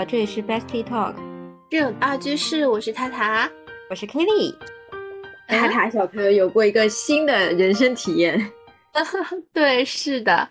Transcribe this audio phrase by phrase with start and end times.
[0.00, 1.14] 好，这里是 Bestie Talk，
[1.68, 3.50] 正二居室，我是塔塔，
[3.90, 4.54] 我是 Kelly。
[5.46, 8.50] 哎塔塔小朋友有过一个新的人生体验，
[9.52, 10.48] 对，是的，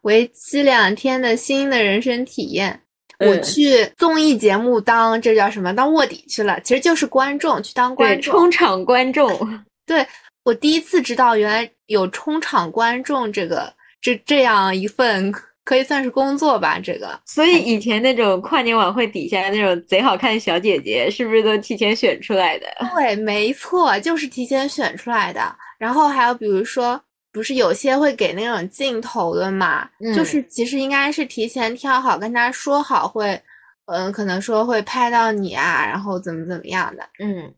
[0.00, 2.80] 为期两天的新的人生体验。
[3.18, 5.76] 我嗯去综艺节目当这叫什么？
[5.76, 8.32] 当卧底去了，其实就是观众，去当，观众。
[8.32, 9.30] 充场观众，
[9.84, 10.06] 对
[10.42, 13.70] 我第一次知道，原来有充场观众这个
[14.00, 15.30] 这这样一份
[15.66, 16.78] 可以算是工作吧。
[16.78, 22.66] 这个所以以前那种跨年晚会底下那种贼好看的小姐姐，是不是都提前选出来的？
[22.94, 25.42] 对，没错，就是提前选出来的。
[25.76, 26.98] 然后还有比如说，
[27.32, 29.84] 不是有些会给那种镜头的嘛，
[30.14, 33.38] 就嗯是其实应该是提前挑好，跟他说好会，
[33.86, 37.02] 嗯，可能说会拍到你啊，然后怎么怎么样的。
[37.18, 37.52] 嗯，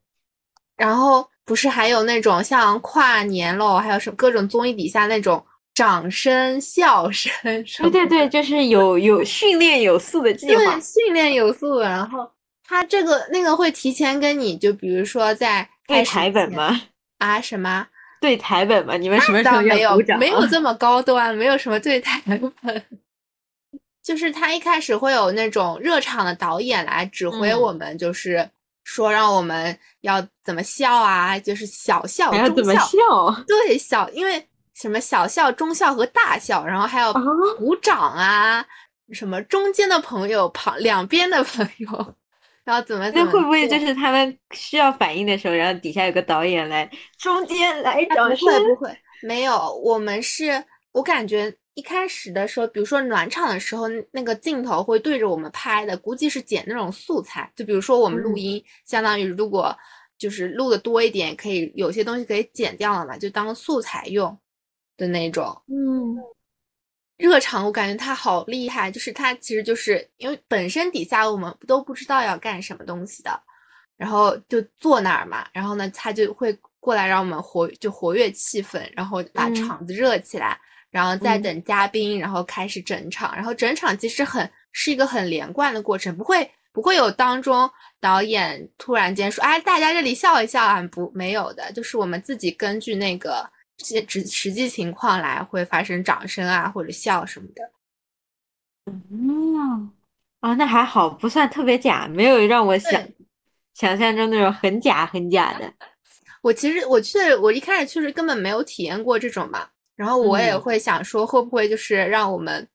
[0.77, 5.45] 然后不是还有那种像跨年喽，还有什么各种综艺底下那种
[5.79, 7.31] 掌声、笑声
[7.79, 11.79] 对对对，就是有有训练有素的计划对，，训练有素。
[11.79, 12.29] 然后
[12.65, 16.81] 他这个那个会提前跟你就比如说在对台本吗？
[17.19, 17.87] 啊什么？
[18.21, 18.97] 对台本吗？
[18.97, 22.83] 你们什么时候没有没有这么高端，没有什么对台本。
[24.03, 28.51] 就是他一开始会有那种热场的导演来指挥嗯我们，就是
[28.83, 32.91] 说让我们要怎么笑啊，就是小笑、中，笑？
[33.47, 34.45] 对小，因为
[34.81, 37.21] 什么小笑、中笑和大笑，然后还有啊
[37.57, 38.65] 鼓掌啊，
[39.13, 42.15] 什么中间的朋友、旁两边的朋友，
[42.63, 48.49] 然后怎么怎么那会不会就是他们需要反应的时候，然后底下有个导演来中间来啊不掌声？
[48.49, 57.51] 会不会，没有，我们是我感觉一开始的时候，比如说暖场的时候，那个镜头会对着我们拍的，估计是剪那种素材。
[57.57, 59.77] 就比如说我们录嗯音，相当于如果
[60.17, 64.39] 就是录的多一点，可以有些东西可以剪掉了嘛，就当素材用
[64.99, 65.47] 的那种。
[65.69, 66.15] 嗯，
[67.17, 73.43] 热场我感觉他好厉害，就是他其实就是因为本身底下我们都不知道要干什么东西的，
[73.97, 79.55] 然后就坐那儿嘛，然后呢他就会过来让我们活就活跃气氛，然后把嗯。
[79.55, 80.61] 场子热起来，
[80.91, 81.43] 然后再嗯。
[81.43, 87.69] 等嘉宾，然后开始整场，然后整场其实很是一个很连贯的过程，不会不会有当中
[88.01, 93.45] 导演突然间说，哎，大家这里笑一笑啊，不没有的，就是我们自己根据那个
[93.79, 97.71] 实实实际情况来，会发生掌声啊或者笑什么的。
[99.11, 99.91] 嗯，
[100.41, 103.03] 啊，那还好，不算特别假，没有让我想
[103.75, 105.73] 想象中那种很假很假的。
[106.43, 112.67] 我其实我去，我一开始确实根本没有体验过这种嘛，然后我也嗯会想说，会不会就是让我们，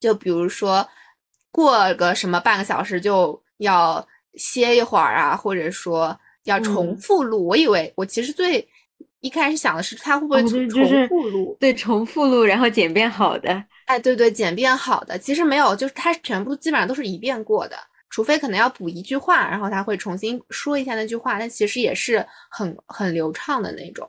[0.00, 0.88] 就比如说
[1.50, 7.46] 过个什么半个小时就要歇一会儿啊，或者说要重嗯复录。
[7.46, 8.66] 我以为我其实最
[9.20, 11.56] 一开始想的是，他会不会就是重复录？
[11.58, 13.64] 对，重复录，然后简便好的。
[13.86, 17.76] 哎，对对，简便好的，其实没有，就是他全部基本上都是一遍过的，
[18.10, 24.08] 除非可能要补一句话，然后他会重新说一下那句话，但其实也是很很流畅的那种。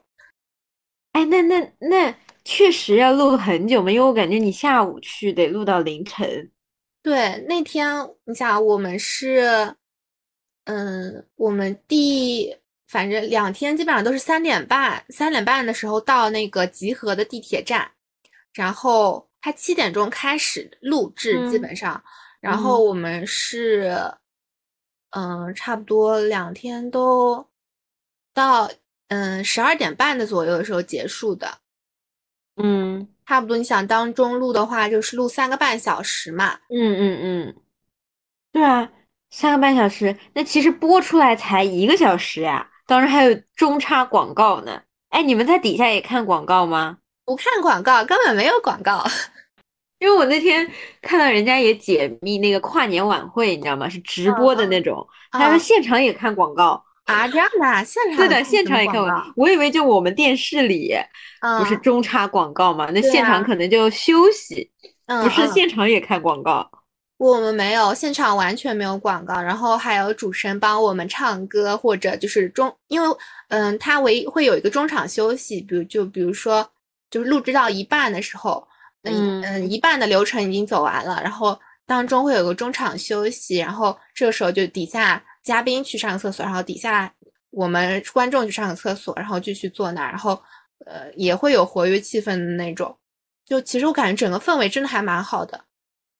[1.13, 6.51] 哎，那那那确实要录很久嘛，因为我感觉你下午去得录到凌晨。
[7.01, 7.87] 对，那天
[8.25, 9.75] 你想，我们是，
[10.65, 12.55] 嗯，我们第
[12.87, 17.91] 反正两天基本上都是三点半，三点半的时候到那个集合的地铁站，
[18.53, 22.01] 然后他七点钟开始录制，基嗯本上，
[22.39, 23.93] 然后我们是，
[25.11, 27.45] 嗯，差不多两天都
[28.33, 28.69] 到
[29.09, 31.59] 嗯十二点半的左右的时候结束的。
[32.55, 36.57] 嗯差不多，你想当中录的话，就是录三个半小时嘛。
[36.69, 37.55] 嗯嗯嗯，
[38.53, 38.89] 对啊，
[39.29, 44.81] 三个半小时，那其实播出来才一个小时呀，当然还有中插广告呢。
[45.09, 46.97] 哎，你们在底下也看广告吗？
[47.25, 49.05] 不看广告，根本没有广告。
[49.99, 50.69] 因为我那天
[51.01, 53.89] 看到人家也解密那个跨年晚会，你知道吗？
[53.89, 56.83] 是直播的那种，他说啊现场也看广告。
[57.05, 59.33] 啊，这样的啊，现场对的，现场也看广广告。
[59.37, 60.93] 我以为就我们电视里
[61.41, 64.69] 告，不是嗯中插广告嘛，那现场啊可能就休息，
[65.07, 66.69] 嗯不是嗯现场也看广告。
[67.17, 73.07] 我们没有，现场完全没有广告，然后还有主持人帮我们唱歌，或者就是中，因为
[73.49, 76.69] 嗯，他唯一会有一个中场休息，比如就比如说
[77.09, 78.67] 就是录制到一半的时候，
[79.03, 79.43] 嗯嗯。
[79.43, 87.11] 嗯，一半的流程已经走完了，然后当中会有个中场休息，然后这个时候就底下嘉宾去上个厕所，然后底下
[87.49, 90.39] 我们观众去上个厕所，然后继续坐那儿，然后
[90.85, 92.95] 呃也会有活跃气氛的那种，
[93.43, 95.61] 就其实我感觉整个氛围真的还蛮好的。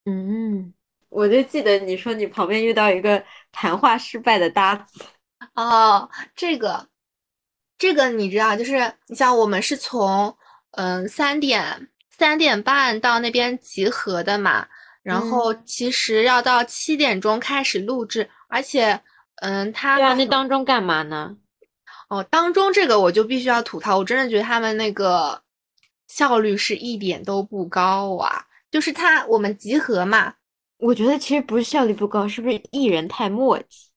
[0.06, 0.74] 嗯，
[1.10, 5.04] 我就记得你说你旁边遇到一个谈话失败的搭子。
[5.56, 6.88] 哦，这个，
[7.78, 10.36] 这个你知道，就是你像我们是从
[10.72, 14.68] 嗯三点三点半到那边集合的嘛，
[15.04, 19.00] 然后其实要到七点钟开始录制，而且，
[19.38, 21.38] 嗯，他对啊，那当中干嘛呢？
[22.10, 25.42] 哦，当中这个我就必须要吐槽，我真的觉得他们那个
[26.08, 28.46] 效率是一点都不高啊！
[28.72, 30.34] 就是他我们集合嘛，
[30.78, 33.88] 我觉得其实不是效率不高，是不是艺人太磨叽？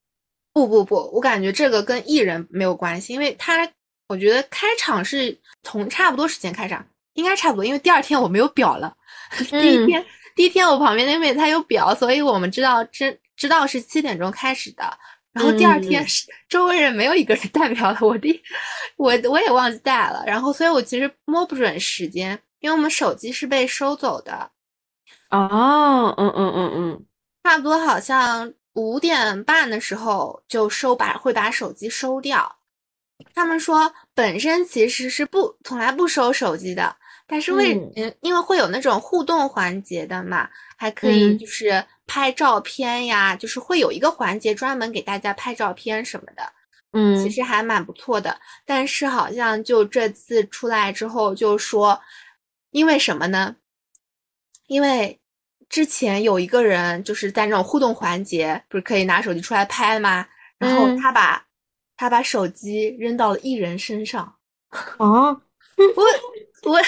[0.52, 3.68] 不不不，我感觉这个跟艺人没有关系，因为他
[4.08, 6.84] 我觉得开场是从差不多时间开场，
[7.14, 8.92] 应该差不多，因为第二天我没有表了，
[9.50, 10.04] 第一天
[10.34, 14.82] 第一天我旁边那位他有表，所以我们知道知知道是七点钟开始的。
[15.32, 18.42] 然后第二天是周围人没有一个人代表了，我第
[18.96, 24.50] 我我也忘记带了，然后所以我其实摸不准时间，因为我们手机是被收走的。
[25.30, 27.06] 哦，嗯嗯嗯嗯，
[27.44, 32.56] 差不多好像五点半的时候就收把会把手机收掉。
[33.34, 36.96] 他们说本身其实是不从来不收手机的，
[37.26, 46.42] 但是为嗯因为会有那种互动环节的嘛，还可以就是拍照片呀，就是会有一个环节专门给大家拍照片什么的。
[46.92, 48.40] 嗯，其实还蛮不错的。
[48.64, 52.00] 但是好像就这次出来之后就说，
[52.70, 53.54] 因为什么呢？
[54.66, 55.19] 因为。
[55.70, 60.26] 之前有一个人就是在那种互动环节，不是可以拿手机出来拍吗？
[60.58, 61.40] 然后他把
[61.96, 64.34] 他把手机扔到了艺人身上。
[64.98, 65.40] 哦，
[65.96, 66.80] 我我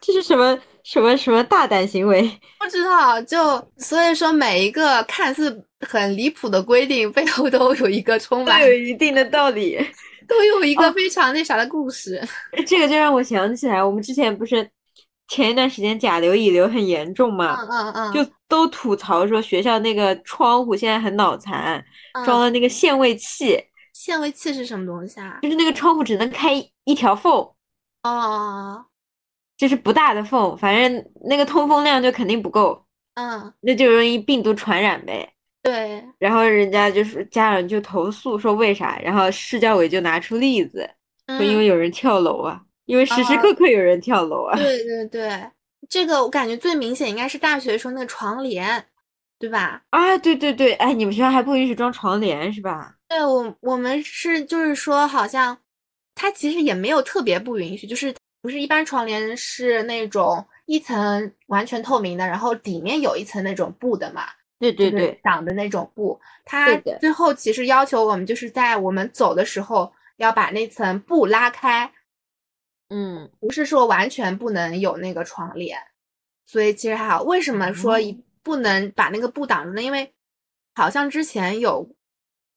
[0.00, 2.22] 这是什么什么什么大胆行为？
[2.58, 3.20] 不知道。
[3.22, 3.36] 就
[3.76, 9.78] 所以说，每一个看似很离谱的规定背后都有一个充满有一定的道理，
[10.26, 12.18] 都有一个非常那啥的故事。
[12.66, 14.66] 这个就让我想起来，我们之前不是。
[15.30, 21.82] 前一段时间甲流乙流很严重嘛，嗯嗯嗯，就都吐槽说学校那个窗户现在很脑残，
[22.24, 23.64] 装了那个限位器。
[23.92, 25.38] 限位器是什么东西啊？
[25.40, 27.32] 就是那个窗户只能开一条缝，
[28.02, 28.84] 哦，
[29.56, 32.84] 就是不大的缝，反正那个通风量就肯定不够，
[33.14, 35.32] 嗯，那就容易病毒传染呗。
[35.62, 40.90] 对，然后人家就是家长就投诉说为啥，然后市教委就拿出例子，
[41.28, 42.62] 说因为有人跳楼啊。
[42.90, 44.56] 因为时时刻刻有人跳楼啊！
[44.56, 45.48] 对对对，
[45.88, 48.84] 这个我感觉最明显应该是大学时候那个床帘，
[49.38, 49.80] 对吧？
[49.90, 52.96] 啊，对对对，哎，你们学校还不允许装床帘是吧？
[53.08, 55.56] 对我我们是就是说，好像
[56.16, 64.22] 它其实也没有特别不允许，就是不是一般床帘是那种一层完全透明的，然后里面有一层那种布的嘛？
[64.58, 66.20] 对对对，挡的那种布。
[66.44, 71.88] 它最后其实要求我们就是在我们走的时候要把那层布拉开。
[72.90, 75.78] 嗯，不是说完全不能有那个床帘，
[76.44, 77.22] 所以其实还好。
[77.22, 79.80] 为什么说一不能把那个布挡住呢？
[79.80, 80.12] 因为
[80.74, 81.88] 好像之前有，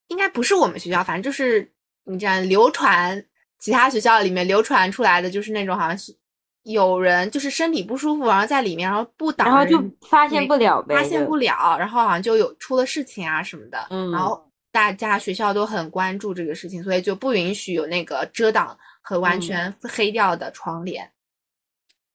[0.07, 1.71] 应该不是我们学校，反正就是
[2.05, 3.23] 你这样流传，
[3.59, 6.15] 其他学校里面流传出来的就是那种好像是
[6.63, 13.87] 有人就是身体不舒服，然后在里面，然后不挡，然后就发现不了呗，发现不了，然后好像就有出了事情啊什么的。
[13.91, 18.75] 嗯，然后大家学校都很关注这个事情，所以就不允许有那个遮挡。
[19.05, 21.11] 和完全黑掉的窗帘，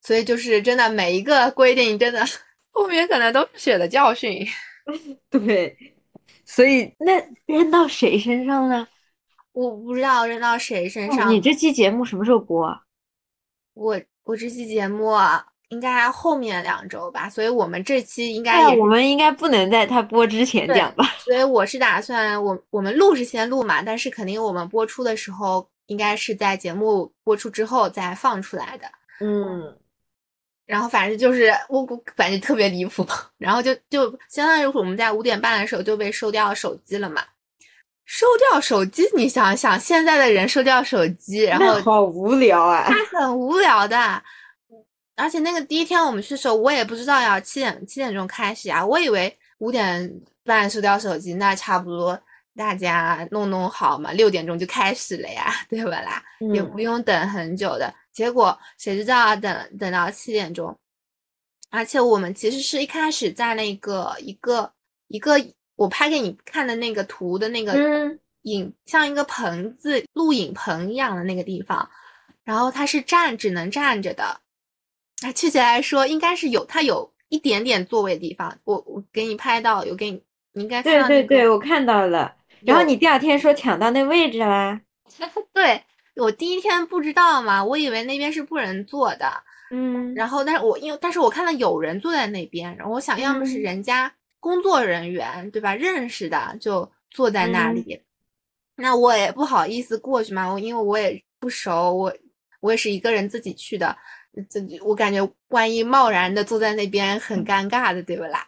[0.01, 2.25] 所以就是真的每一个规定，真的
[2.73, 4.45] 后面可能都是血的教训。
[5.29, 5.77] 对，
[6.47, 8.89] 所以那扔到谁身上呢？
[9.53, 11.31] 我不知道扔到谁身上。
[11.31, 12.67] 你这期节目什么时候播？
[13.75, 15.13] 我我这期节目
[15.69, 21.05] 应该后面两周吧，所以我们这期应该我们应该不能在它播之前讲吧？
[21.19, 25.69] 所以我是打算我我们录是先录嘛，但是肯定我们播出的时候。
[25.89, 28.87] 应该是在节目播出之后再放出来的，
[29.21, 29.77] 嗯，
[30.65, 33.05] 然后反正就是我我感觉特别离谱，
[33.37, 37.23] 然后就就相当于我们在五点半的时候就被收掉手机了嘛，
[38.05, 44.23] 收掉手机，你想想现在的人收掉手机，然后好无聊啊，他很无聊的，
[45.17, 50.11] 而且那个第一天我们去的时候，我也不知道要七点七点钟开始啊，我以为五点
[50.45, 52.21] 半收掉手机，那差不多。
[52.59, 56.21] 大家弄弄好嘛，六点钟就开始了呀， 对不啦？
[56.53, 57.95] 也不用等很久的。
[58.13, 60.77] 结果谁知道等等到七点钟，
[61.71, 64.73] 而且我们其实是一开始在那个一个
[65.07, 65.37] 一个
[65.77, 67.73] 我拍给你看的那个图的那个
[68.43, 71.89] 影，像一个棚子录影棚一样的那个地方，
[72.43, 74.25] 然后它是站只能站着的，
[75.23, 78.59] 啊，确切来说应该是有它有一点点座位的地方。
[78.65, 80.21] 我我给你拍到，有给你，
[80.55, 81.07] 你应该看到。
[81.07, 82.35] 对对对，我看到了。
[82.65, 84.81] 然后你第二天说抢到那位置啦？
[85.53, 85.83] 对
[86.17, 89.31] 我第一天不知道嘛，我以为那边是不能坐的。
[89.71, 98.01] 嗯，然后但是我因为但是我看到有人坐在那边，然后我想要么是人家工作人员对吧，认识的就坐在那里，
[98.77, 102.13] 那我也不好意思过去嘛，我因为我也不熟，我
[102.61, 103.95] 我也是一个人自己去的，
[104.49, 108.47] 这我感觉万一贸然的坐在那边很尴尬的，对不啦？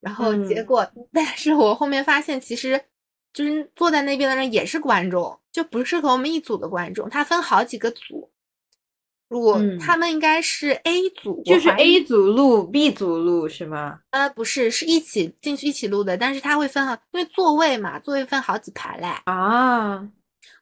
[0.00, 2.80] 然后结嗯果，但是我后面发现，其实
[3.32, 8.30] 就是坐在那边的人也是观众，就不是和我们一组的观众，他分好几个组。
[9.28, 14.00] 我、嗯他们应该是 A 组，就是 A 组录，B 组录是吗？
[14.10, 19.06] 呃不是，是一起进去一起录的，但是他会分好，因为座位嘛，座位分好几排嘞。
[19.24, 20.06] 啊，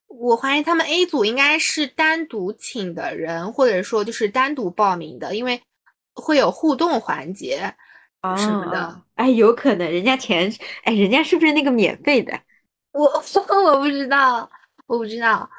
[0.07, 5.61] 我怀疑他们 A 组应该是单独请的人，或者说就是单独报名的，因为
[6.13, 7.73] 会有互动环节
[8.21, 8.79] 啊什么的。
[8.79, 10.49] 啊哎，有可能人家钱，
[10.83, 12.39] 哎，人家是不是那个免费的？
[12.91, 13.05] 我
[13.65, 14.49] 我不知道，
[14.87, 15.49] 我不知道，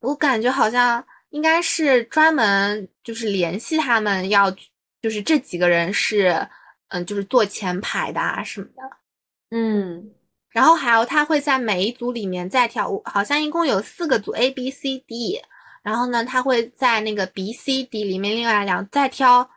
[0.00, 4.50] 我感觉好像应该是专门就是联系他们要，
[5.02, 6.46] 就是这几个人是
[6.88, 8.82] 嗯，就是坐前排的啊什么的。
[9.50, 10.10] 嗯
[10.50, 15.42] 然后还有他会在每一组里面再挑，我好像一共有四个组 A、B、C、D，
[15.82, 19.50] 然后呢，他会在那个 B、C、D 里面另外两再挑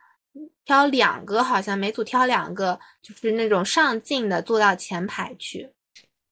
[0.64, 5.72] 挑两个，好像每组挑两个，就是那种上镜的坐到前排去。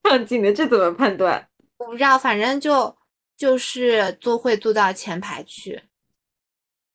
[0.09, 1.47] 上镜的，这怎么判断？
[1.79, 2.95] 我不知道，反正就
[3.37, 5.83] 就是坐会坐到前排去。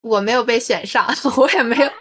[0.01, 1.91] 我没有被选上， 我也没有，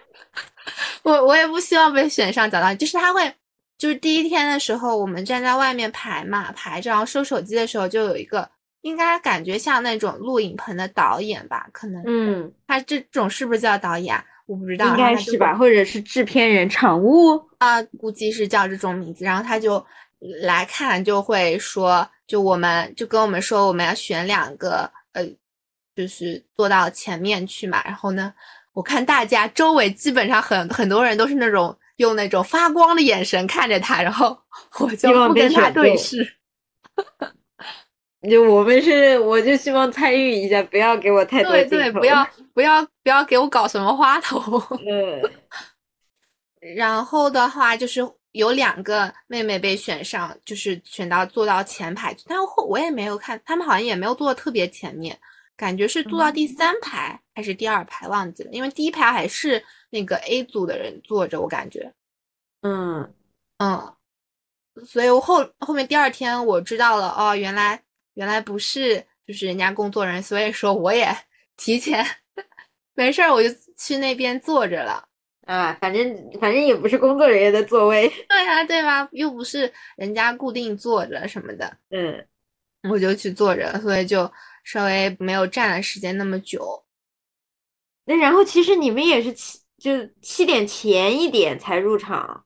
[1.02, 2.50] 我我也不希望被选上。
[2.50, 3.34] 讲到就是他会，
[3.76, 8.48] 就是第一天的时候，我们站在外面排嘛，排着，然后收手机的时候，就有一个
[8.80, 14.24] 应该感觉像那种录影棚的导演吧，可能嗯，他这种是不是叫导演啊？
[14.46, 17.38] 我不知道，应然后他就是吧，或者是制片人、场务。
[17.58, 19.84] 啊，估计是叫这种名字，然后他就
[20.42, 25.24] 来看，就会说，就我们就跟我们说，我们要选两个，呃，
[25.96, 27.82] 就是坐到前面去嘛。
[27.84, 28.32] 然后呢，
[28.72, 34.38] 我看大家周围基本上很很多人都是那种用那种发光的眼神看着他，然后
[34.80, 36.36] 我就希望被不跟他对视。
[38.30, 44.38] 就我们是，我就希望参与一下，不要给我太多对对，不要不要不要给我搞什么花头。
[44.86, 45.22] 嗯
[46.76, 55.18] 然后的话就是有两个妹妹被选上，就是选到坐到前排去，但后我也没有看，他们好像也没有坐的特别前面，
[55.56, 61.92] 感觉是坐到第三排还是第二排，忘记了，因为第一排还是那个 A 组的人坐着，我感觉，
[62.62, 63.12] 嗯，
[63.58, 63.94] 嗯，
[64.86, 67.82] 所以我后后面第二天我知道了，哦，原来
[68.14, 71.08] 原来不是就是人家工作人员，所以说我也
[71.56, 72.06] 提前
[72.94, 75.08] 没事儿我就去那边坐着了。
[75.50, 78.08] 啊，反正反正也不是工作人员的座位。
[78.28, 79.08] 对啊，对吧？
[79.10, 82.24] 又不是人家固定坐着什么的，嗯，
[82.88, 84.30] 我就去坐着，所以就
[84.62, 86.84] 稍微没有站的时间那么久。
[88.04, 89.90] 那然后其实你们也是七，就
[90.22, 92.44] 七点前一点才入场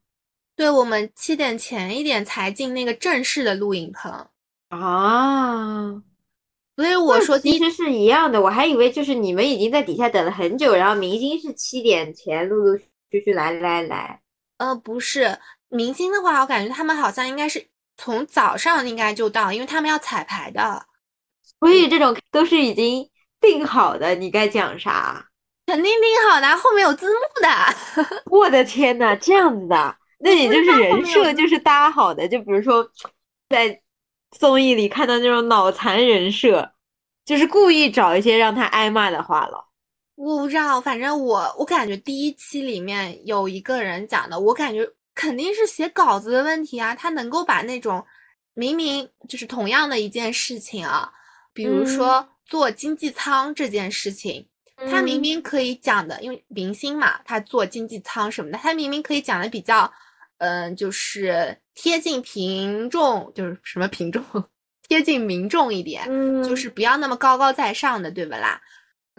[0.56, 4.28] 对，我们七点前一点才进那个正式的录影棚，
[4.70, 6.02] 啊。
[6.76, 12.84] 所以我说其实是一样的，我还以为就是你们已经在底下等了很久，然后明星是七点前陆陆续
[13.21, 14.21] 续来来来。
[14.59, 20.87] 呃不是明星的话，我感觉他们好像应该是从早上应该就到，因为他们要彩排的，
[21.59, 25.28] 所以这种都是已经定好的，你该讲啥？
[25.66, 28.23] 肯定定好的，后面有字幕的。
[28.30, 32.88] 我的天呐，这样子的，那也就是人设就是搭好的，就比如说
[33.49, 33.80] 在
[34.30, 36.73] 综艺里看到那种脑残人设，
[37.25, 39.66] 就是故意找一些让他挨骂的话了。
[40.16, 46.94] 我不知道，反正我我感觉第一期里面有一个人讲的，我感觉肯定是写稿子的问题啊。
[46.94, 48.04] 他能够把那种
[48.54, 51.12] 明明就是同样的一件事情啊，
[51.52, 54.47] 比如说坐经济舱这件事情，
[54.90, 59.92] 他明明可以讲的，因为明星嘛，他坐经济舱什么的，他明明可以讲的比较，
[60.38, 64.23] 嗯、就是贴近群众，就是什么平众，
[64.88, 68.61] 贴近民众一点，嗯，就是不要那么高高在上的，对不啦？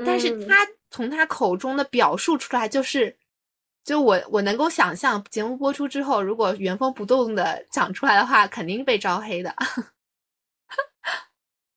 [0.06, 3.14] 但是嗯他从他口中的表述出来，就是，
[3.84, 9.54] 就我我能够想象，节目播出之后，如果原封不动的讲出来的话，肯定被招黑的。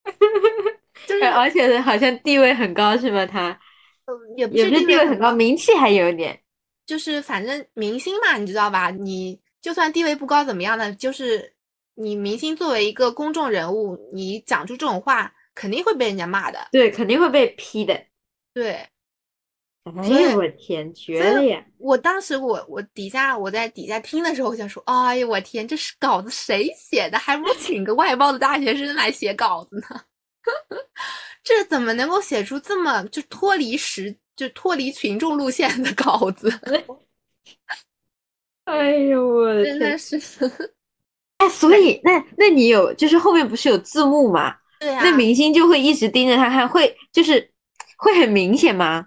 [1.08, 3.26] 就是呃而且好像地位很高是吗？
[3.26, 3.48] 他
[4.04, 6.40] 呃也不是是地地位很高，名气还有点。
[6.86, 8.90] 就是反正明星嘛，你知道吧？
[8.92, 10.92] 你就算地位不高怎么样呢？
[10.94, 11.52] 就是
[11.96, 16.68] 你明星作为一个公众人物，你讲出这种话，肯定会被人家骂的。
[16.70, 18.00] 对，肯定会被批的。
[18.54, 18.88] 对，
[19.96, 21.64] 哎呀，我天，绝了呀！
[21.78, 27.18] 我当时我我底下我在底下听的时候，我想说，哎呀，我天，这是稿子谁写的？
[27.18, 30.00] 还不如请个外包的大学生来写稿子呢。
[31.44, 36.52] 这怎么能够写出这么就脱离实就脱离群众路线的稿子？
[38.64, 39.98] 哎呦，我的天真的！
[39.98, 40.20] 是，
[41.38, 44.54] 哎，所以那那你有就是后面不是有字幕吗？
[44.78, 47.50] 对啊，那明星就会一直盯着他看，会就是
[47.96, 49.06] 会很明显吗？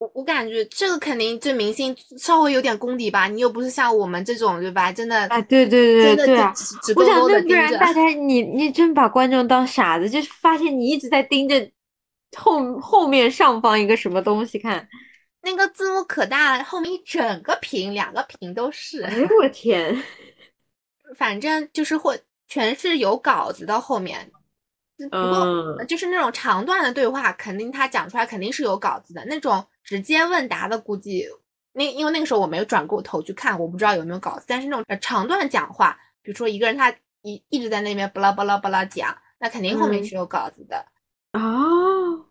[0.00, 4.90] 我我感觉这个肯定这明星稍微有点功底吧，你又不是像我们这种对吧？
[4.90, 6.54] 真的啊，对对对真的就对啊！
[6.96, 7.52] 我想，那不。
[7.52, 11.70] 然大家你你真把观众当傻子，就是发现你一直在盯着
[12.34, 14.88] 后后面上方一个什么东西看。
[15.42, 19.02] 那个字幕可大了，后面一整个屏，两个屏都是。
[19.02, 20.02] 哎呦我天！
[21.14, 24.30] 反正就是会全是有稿子的后面，
[25.08, 29.24] 不过嗯就是那种长段的对话，肯定他讲出来肯定是有稿子的。
[29.26, 31.26] 那种直接问答的，估计
[31.72, 34.44] 那因为那个时候我没有转过头去看，我不知道有没有稿子。
[34.46, 36.92] 但是那种呃长段讲话，比如说一个人他
[37.22, 40.84] 一一直在那边巴拉巴拉巴拉讲，那肯定后面嗯是有稿子的。
[41.32, 42.26] 哦，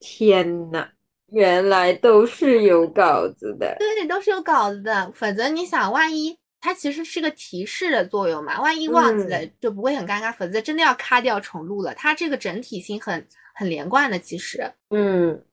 [0.00, 0.88] 天呐，
[1.26, 3.76] 原来都是有稿子的。
[3.78, 5.12] 对，都是有稿子的。
[5.12, 10.32] 否则你想，万一它其实是个提示的作用嘛，万一忘记了嗯就不会很尴尬。
[10.32, 11.92] 否则真的要卡掉重录了。
[11.94, 14.72] 它这个整体性很很连贯的，其实。
[14.88, 15.44] 嗯，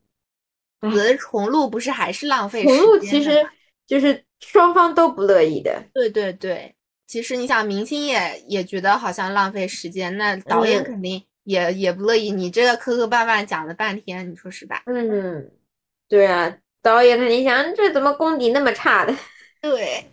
[0.80, 3.46] 否则重录不是还是浪费时重间重录其实
[3.86, 5.84] 就是双方都不乐意的。
[5.94, 6.74] 对对对，
[7.08, 12.32] 其实你想，明星也也觉得好像浪费时间，那导演嗯肯定也、也不乐意。
[12.32, 14.82] 你这个磕磕绊绊讲了半天，你说是吧？
[14.86, 15.52] 嗯，
[16.08, 19.14] 对啊，导演肯定想这怎么功底那么差的？
[19.62, 20.06] 对，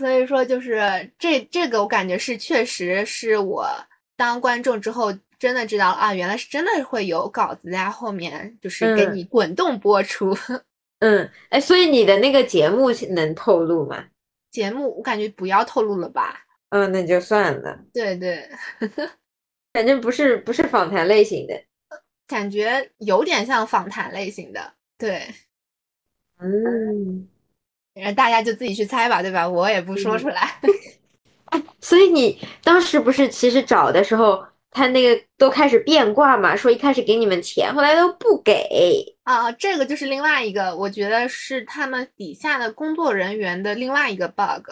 [0.00, 0.80] 所以说就是
[1.18, 3.68] 这这个，我感觉是确实是我
[4.16, 10.34] 当观众之后真的知道啊，原来是真的会有稿子在后面，就是给嗯你滚动播出。
[11.00, 14.02] 嗯，哎，所以你的那个节目能透露吗？
[14.50, 16.46] 节目我感觉不要透露了吧？
[16.70, 18.48] 嗯，那就算了，对对，
[19.74, 21.62] 反正不是不是访谈类型的。
[22.26, 25.26] 感觉有点像访谈类型的，对。
[26.38, 27.28] 嗯，
[27.94, 29.48] 然后大家就自己去猜吧，对吧？
[29.48, 30.60] 我也不说出来。
[31.80, 39.04] 所以你当时不是其实找的时候，他那个都开始变卦嘛，说一开始给你们钱，后来都不给。
[39.24, 44.70] 啊，这个就是另外一个，我觉得是他们底下的工作人员的另外一个 bug，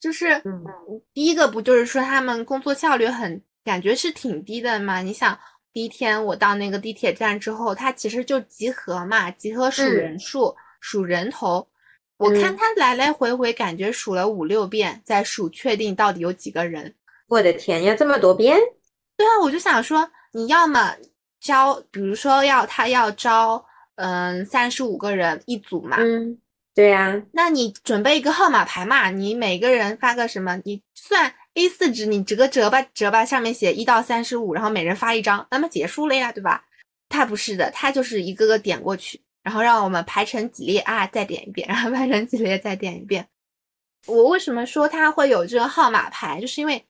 [0.00, 0.64] 就是嗯
[1.12, 5.02] 第一个不就是说他们工作效率很，感觉是挺低的嘛？
[5.02, 5.36] 你想，
[5.72, 11.66] 第一天我到那个地铁站之后，他其实就集合嘛，集合数嗯人数，数人头。
[12.22, 16.94] 我看嗯他来来回回，感觉数了五六遍，再数确定到底有几个人。
[17.28, 18.58] 我的天，要这么多遍？
[19.16, 20.94] 对啊，我就想说，你要么
[21.40, 23.64] 招，比如说要他要招，
[23.96, 26.38] 嗯，三十五个人一组嘛，嗯，
[26.74, 36.64] 对呀、那你准备一个号码牌嘛，你每个人发个什么，你算 A 四纸，你折个折吧，折吧，上面写一到三十五，然后每人发一张，那么结束了呀，对吧？
[37.08, 43.26] 他不是的，他就是一个个点过去，然后让我们排成几列啊，再点一遍，然后排成几列再点一遍。
[44.06, 46.84] 我为什么说它会有这个号码牌，就是因为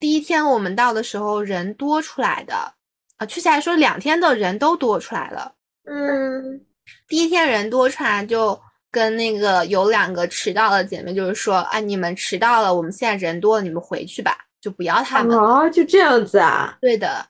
[0.00, 2.74] 第一天我们到的时候人多出来的，
[3.16, 5.54] 啊，确切来说两天的人都多出来了。
[5.84, 6.60] 嗯
[7.08, 15.36] 第一天人多出来，就跟那个有两个迟到的姐妹，就是说，啊，你们迟到了，我们现在人多了，你们回去吧，就不要他们。
[15.36, 16.76] 哦，就这样子啊？
[16.80, 17.26] 对的，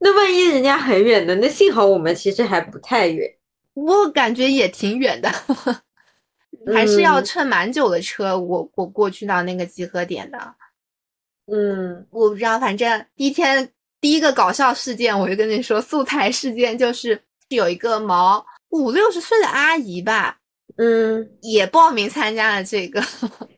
[0.00, 1.34] 那万一人家很远呢？
[1.34, 3.28] 那幸好我们其实还不太远。
[3.74, 5.30] 我感觉也挺远的，
[6.72, 10.54] 还是要嗯乘蛮久的车，我我过去到那个集合点的。
[11.52, 13.68] 嗯我不知道，反正第一天
[14.00, 20.38] 第一个搞笑事件，我就跟你说，素材事件就是有一个毛五六十岁的阿姨吧，
[20.76, 23.02] 嗯也报名参加了这个。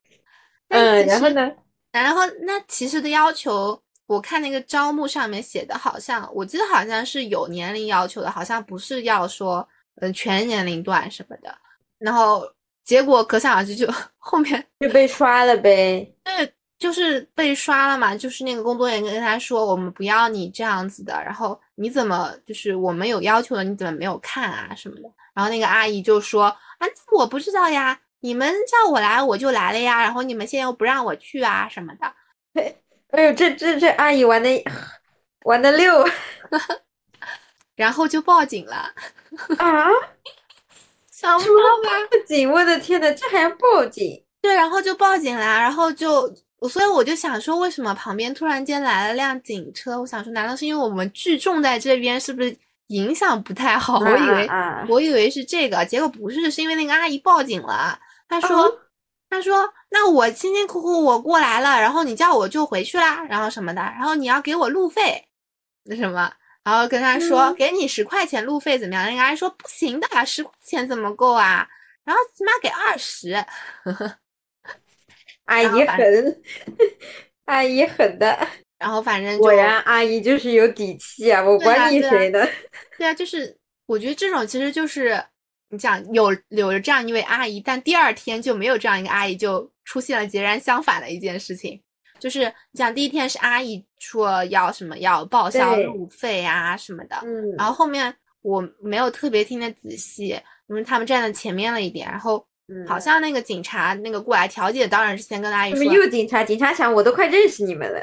[0.66, 1.50] 但嗯，然后呢？
[1.92, 9.68] 然后那其实的要求，我看那个招募上面写的，好像我记得好像是有年龄要求的，好像不是要说
[10.00, 11.56] 嗯全年龄段什么的。
[11.98, 12.46] 然后
[12.84, 16.12] 结果可想而知，就 后面就被刷了呗。
[16.22, 25.08] 对，就是被刷了嘛，就是那个工作人员跟他说，我们不要你这样子的，然后你怎么就是我们有要求的，你怎么没有看啊什么的？
[25.34, 32.12] 然后那个阿姨就说啊，我不知道呀，你们叫我来我就来了呀，然后你们现在又不让我去啊什么的。
[33.12, 34.50] 哎呦，这这这阿姨玩的
[35.46, 36.04] 玩的溜
[37.76, 38.92] 然后就报警了，
[39.58, 39.88] 啊！
[41.10, 41.90] 想不到吧？
[42.10, 44.22] 报警，我的天呐，这还要报警？
[44.42, 46.32] 对，然后就报警啦，然后就，
[46.68, 49.98] 所以我就想说，为什么旁边突然间来了辆警车？
[49.98, 52.54] 我想说，难道是因为我们聚众在这边，是不是
[52.88, 54.00] 影响不太好？
[54.00, 54.50] 我以为，
[54.88, 57.98] 我以为是这个，结果不是，是因为那个阿姨报警了。
[58.28, 58.78] 她说，哦
[59.30, 65.26] 她说，那我辛辛苦苦我过来了，然后你叫我就回去啦，然后什么的，然后你要给我路费，
[65.84, 66.30] 那什么。
[66.64, 69.04] 然后跟他说、嗯给你十块钱路费怎么样？
[69.06, 71.68] 那个阿姨说不行的，十块钱怎么够啊？
[72.04, 73.44] 然后起码给二十。
[75.44, 76.42] 阿姨狠，
[77.44, 78.48] 阿姨狠的，
[78.80, 81.42] 然后反正果然阿姨就是有底气啊！
[81.44, 82.48] 我管你谁呢？
[82.96, 85.22] 对啊，就是我觉得这种其实就是
[85.68, 91.78] 你想有有了这样一位阿姨，但第二天就没有这样一个阿姨，就出现了截然相反的一件事情，
[92.24, 100.28] 就是讲第一天是阿姨说要什么要报销路费啊什么的，嗯，然后后面我没有特别听得仔细，
[100.68, 102.42] 因为他们站在前面了一点，然后
[102.88, 108.00] 好像那个警察那个过来调解，当然是先跟阿姨说，又警察，警察想我都快认识你们了，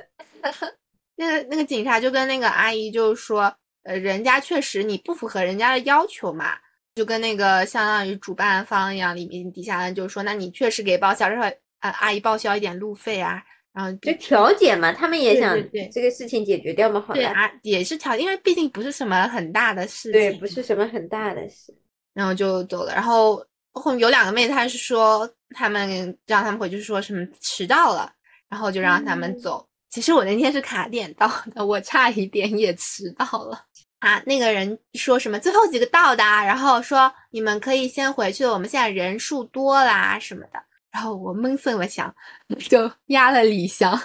[1.17, 3.51] 那个那个警察就跟那个阿姨就说，
[3.85, 6.57] 呃，人家确实你不符合人家的要求嘛。
[6.93, 13.41] 就跟那个相当于主办方一样，里面底下人就说，那你确实给报销，让啊阿姨报销一点路费啊，
[13.73, 15.57] 然后就调解嘛，他们也想
[15.91, 21.73] 这个事情解决掉嘛，好对啊，也是调，因为毕竟不是什么很大的事情，对，不是什么很大的事，
[22.13, 22.93] 然后就走了。
[22.93, 28.11] 然后后面有两个妹子，她是说他们让他们回去说什么迟到了，
[28.49, 29.65] 然后就让他们走。
[29.89, 33.57] 其实我那天是卡点到的，我差一点也迟到了。
[33.99, 40.61] 啊，那个人说什么最后几个到的，然后说你们可以先回去了，我们现在人数多啦什么的。
[40.91, 42.13] 然后我闷声了想，
[42.69, 43.99] 就压了李湘，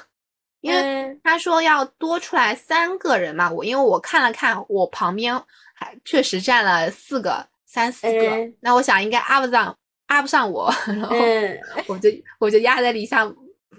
[0.60, 3.50] 因为他说要多出来三个人嘛。
[3.50, 5.34] 我因为我看了看，我旁边
[5.74, 9.76] 还确实站了四个、三四个，那我想应该压不上，
[10.10, 11.16] 压不上我，然后
[11.88, 13.34] 我就我就压在李湘，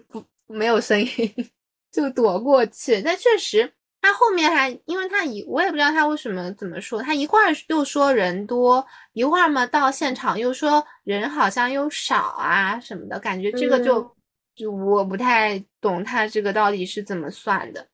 [0.08, 1.52] 不没有声音，
[1.92, 3.02] 就躲过去。
[3.02, 3.74] 但确实。
[4.08, 14.16] 他后面还，因为他一我也不知道他为什么怎么说，他一会儿又说人多，一会儿嘛到现场又说人好像又少啊什么的，感觉这个就
[14.56, 17.86] 就我不太懂他这个到底是怎么算的。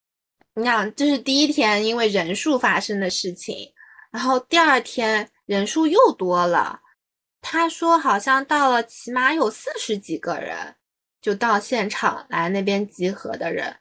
[0.54, 3.74] 你想，这是第一天因为人数发生的事情，
[4.12, 6.80] 然后第二天人数又多了，
[7.42, 10.76] 他说好像到了起码有四十几个人
[11.20, 13.76] 就到现场来那边集合的人。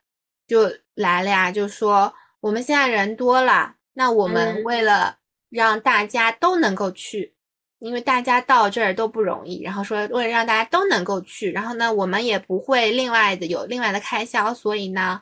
[0.48, 5.16] 就来了呀，就说我们现在人多了，那我们为了
[5.48, 7.34] 让大家都能够去，
[7.78, 15.20] 因为大家到这儿都不容易，然后说为了让大家都能够去，然后呢，我们也不会另外的有另外的开销，所以呢，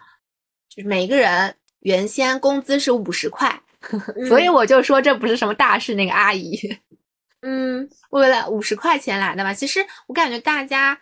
[0.70, 3.61] 就是每个人原先工资是五十块，
[4.26, 5.94] 所以我就说这不是什么大事。
[5.94, 6.59] 那个阿姨，
[7.42, 10.98] 嗯， 为了五十块钱来的嘛，其实我感觉大家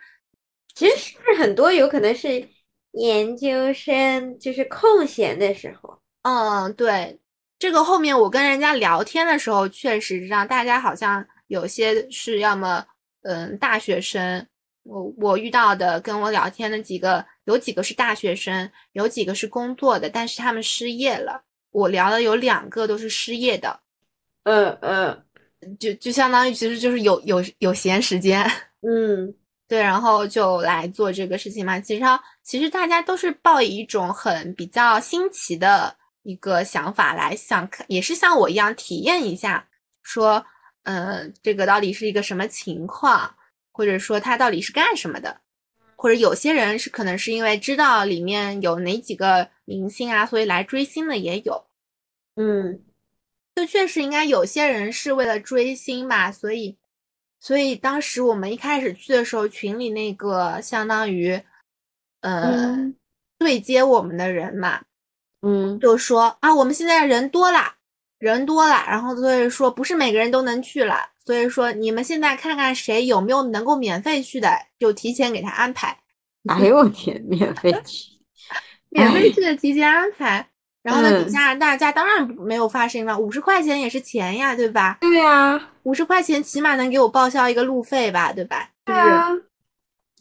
[0.75, 2.45] 其实是很多有可能是。
[2.93, 7.17] 研究生就是空闲的时候，嗯，对，
[7.57, 12.85] 这个后面我跟人家聊天的时候，确实让大家好像有些是要么，
[13.21, 14.45] 嗯，大学生，
[14.83, 21.41] 我我遇到的跟我聊天的几个，有几个是大学生，有几个是工作的，但是他们失业了。
[21.71, 23.79] 我聊的有两个都是失业的，
[24.43, 25.25] 嗯嗯，
[25.79, 28.43] 就就相当于其实就是有有有闲时间，
[28.81, 29.33] 嗯。
[29.69, 31.79] 对，然后就来做这个事情嘛。
[31.79, 32.03] 其实，
[32.41, 39.67] 其实大家都是抱以一种很比较新奇的一个想法来想，也是像我一样体验一下，
[40.03, 40.45] 说，
[40.83, 43.35] 呃，这个到底是一个什么情况，
[43.71, 45.41] 或者说他到底是干什么的，
[45.95, 51.65] 或者有些人是可能是因为知道里面有哪几个明星啊，所以来追星的也有。
[52.35, 52.83] 嗯，
[53.55, 56.77] 就确实应该有些人是为了追星吧，所以。
[57.41, 61.41] 所以当时我们一开始去的时候，群里那个相当于，
[62.19, 62.75] 呃，
[63.37, 64.83] 对接我们的人嘛，
[65.41, 67.73] 嗯，就说啊，我们现在人多了，
[68.17, 74.49] 人多了，然后所以说不是每个人都能去了，所以说你们现在看看谁有没有能够免费去的，
[74.79, 75.97] 就提前给他安排。
[76.47, 78.11] 哎呦我天，免费去，
[78.89, 80.47] 免费去的提前安排。
[80.81, 84.97] 然后呢，底下大家当然没有发声了，五十块钱也是钱呀，对吧？
[85.01, 88.69] 对呀，五十块钱起码能给我报销一个路费吧，对吧？
[88.85, 89.27] 对啊，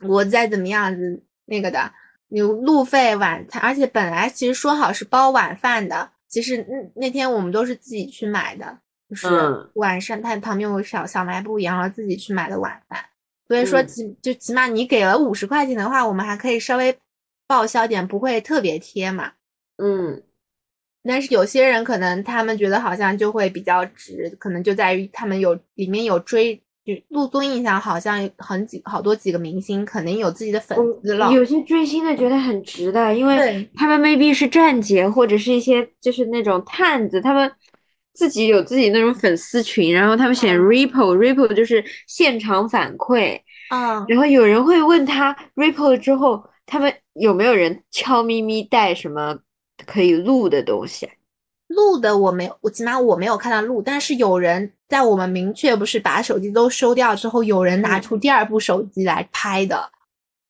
[0.02, 1.90] 我再怎么样子那个的，
[2.28, 9.28] 有路费、晚餐，而且本来其实说好是包晚饭的，其实那那天我们都是自己去买的，就是
[9.74, 12.98] 晚上他旁边有小小卖部一样，然后自己去买的晚饭。
[13.46, 16.96] 所以说起就起码你给了五十块钱的话，我们还可以稍微
[17.46, 19.32] 报销点，不会特别贴嘛。
[19.76, 20.22] 嗯。
[21.04, 26.62] 但是有些人可能他们觉得好像就会比较值，可能就在于他们有里面有追，就
[27.08, 31.32] 陆综印象好像很几好多几个明星肯定有自己的粉丝了。
[31.32, 37.50] 有些追星的觉得很值的，因为他们 maybe 是站姐或者是一些就是那种探子，他们
[38.14, 43.40] 自己有自己那种粉丝群，然后他们写 ripple，ripple 就是现场反馈。
[43.70, 49.38] 嗯，然后有人会问他 ripple 之后，他们有没有人悄咪咪带什么？
[49.86, 51.08] 可以录的东西，
[51.68, 59.90] 录的我没有，我起码我没有看到录，但是有人在我们明确不是把手机都收掉之后，有人拿出第二部手机来拍的，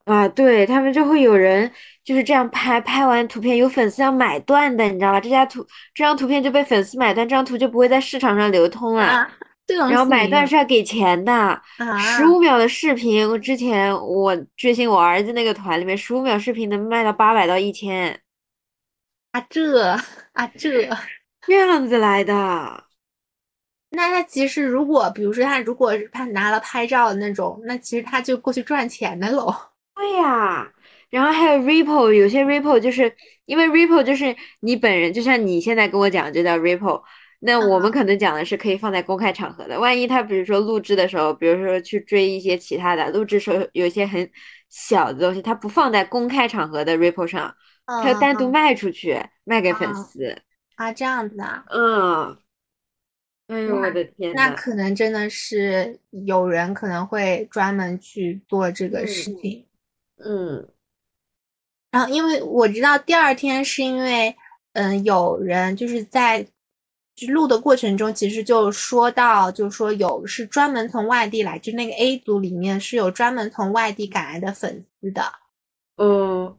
[0.04, 1.70] 啊，对他们就会有人
[2.04, 5.20] 就是这样拍，拍完图片有粉丝要买断的，你知道吧？
[5.20, 9.28] 这家图这张图片就被粉丝买断，这张图就不会在市场上流通了。
[9.90, 18.18] 然后买断是要给钱的，啊，十五秒的视频，我之前我追星我儿子那个团里面，十五秒视频能卖到八百到一千，
[19.38, 19.80] 啊这
[20.32, 20.88] 啊这，
[21.46, 22.84] 这样子来的。
[23.90, 29.54] 那他其实如果比如说他如果是他拿了拍照的那种，那其实他就过去赚钱的喽。
[29.94, 30.70] 对呀，
[31.10, 33.14] 然后还有 Ripple，有些 Ripple 就是
[33.46, 37.02] 因为 Ripple 就是你本人，就像你现在跟我讲就叫 Ripple，
[37.40, 39.78] 那我们可能讲的是可以放在公开场合的。
[39.78, 44.28] 万一他比如说录制的时候，比如说去追一些其他的，录制时候有一些很
[44.68, 47.54] 小的东西，他不放在公开场合的 Ripple 上，
[47.88, 50.42] 他要单独嗯卖出去，卖给粉嗯丝。
[50.76, 52.38] 啊，这样子啊，嗯，
[53.48, 59.66] 哎呦我的天那，可能真的是有人可能会专门去做这个事嗯情。
[60.24, 60.68] 嗯
[61.90, 64.36] 然后，因为我知道第二天是因为，
[64.74, 66.46] 嗯，有人就是在
[67.16, 75.22] 就录的过程中，其实就说到，就是说有是专门从外地来，就那个 A 组里面是有专门从外地赶来的粉丝的，
[75.96, 76.56] 嗯，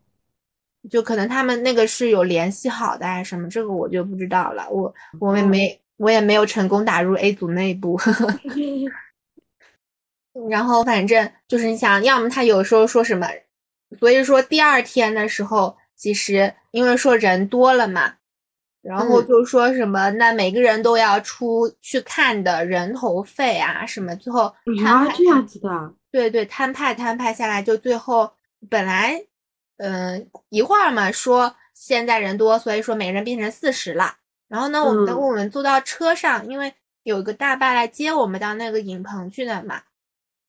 [0.90, 8.00] 就可能他们那个是有联系好的还是什么，这个我就不知道了，我我也哦没我也没有成功打入 A 组内部。
[10.50, 13.28] 然后反正就是你想，要么他有时候说什么，
[14.00, 18.14] 所以说第二天的时候，其实因为说人多了嘛，
[18.82, 19.28] 然后嗯。
[19.28, 28.32] 就说什么，那每个人都要出去看的人头费啊什么，最后摊啊，这样子的，对对，摊派摊派下来，就最后
[28.70, 29.22] 本来，
[29.80, 34.16] 嗯、一会儿嘛说现在人多，所以说每个人变成四十了。
[34.48, 39.82] 然后呢，我们等嗯我们坐到车上，因为有个大巴来接我们到那个影棚去的嘛。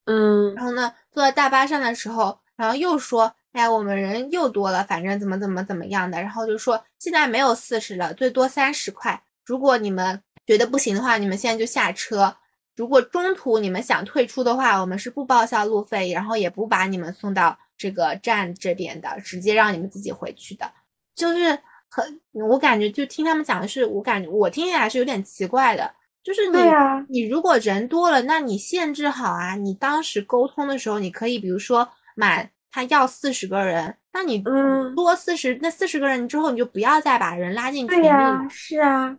[0.07, 6.21] 嗯然后呢，坐在大巴上的时候，然后又说，哎，我们人又多了，反正怎么怎么怎么样的。
[6.21, 9.23] 然后就说现在没有四十了，最多三十块。
[9.45, 12.35] 如果你们觉得不行的话，你们现在就下车。
[12.77, 20.71] 如果中途你们想退出的话，我们是不报销路费，然后也不把你们送到这个站这边的，直接让你们自己回去的。
[21.15, 25.91] 就是很，我感觉就听他们讲的是，我感觉我听起来是有点奇怪的。
[26.23, 29.55] 就是你，啊你如果人多了，那你限制好啊。
[29.55, 38.51] 你当时沟通的时候，你可以比如说满他要四十个人，那你嗯多四十，那四十个人之后，你就不要再把人拉进群里对呀、了。
[38.51, 39.17] 是啊，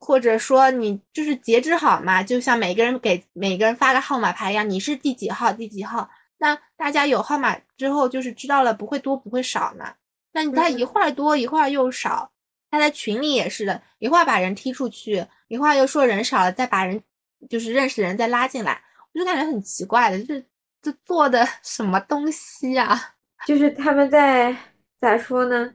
[0.00, 9.94] 或者说你就是截止好嘛，就像每个人给每个人发个号码牌一样，你是第几号第几号，那大家有号码之后就是知道了，不会多不会少嘛。
[10.32, 12.32] 那他嗯一会儿多一会儿又少，
[12.70, 17.00] 他在群里也是的，一会儿把人踢出去，一会儿又说人少了，再把人
[17.48, 20.44] 就是认识的人再拉进来，我就感觉很奇怪的，就是
[20.80, 22.98] 这做的 什么东西啊？
[23.46, 24.56] 就是他们在
[25.00, 25.74] 咋说呢？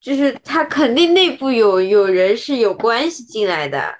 [0.00, 3.99] 就是他肯定内部有有人是有关系进来的，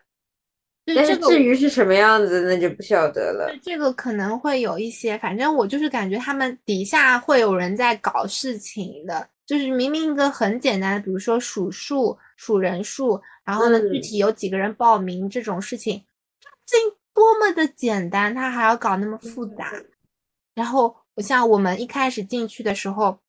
[0.87, 3.49] 但是至于是什么样子，那就不晓得了。
[3.63, 16.05] 这个可能会有一些，反正我就是感觉他们底下会有人在搞事情的，就是明明一个很简单的，比如说数数、数人数，然后呢嗯具体有几个人报名这种事情，
[16.67, 16.77] 这
[17.15, 19.73] 多么的简单，他还要搞那么复杂。
[20.55, 23.21] 然后我像我们一开始进去的时候，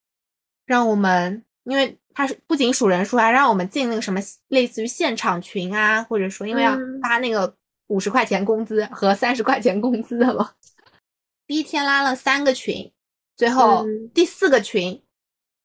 [0.65, 7.55] 让我们因为他是不仅数人数，还让我们进那个什么类似于现场群啊，或者说因为要嗯发那个
[7.87, 10.51] 五十块钱工资和三十块钱工资的嘛。
[11.47, 12.91] 第一天拉了三个群，
[13.35, 15.01] 最后嗯第四个群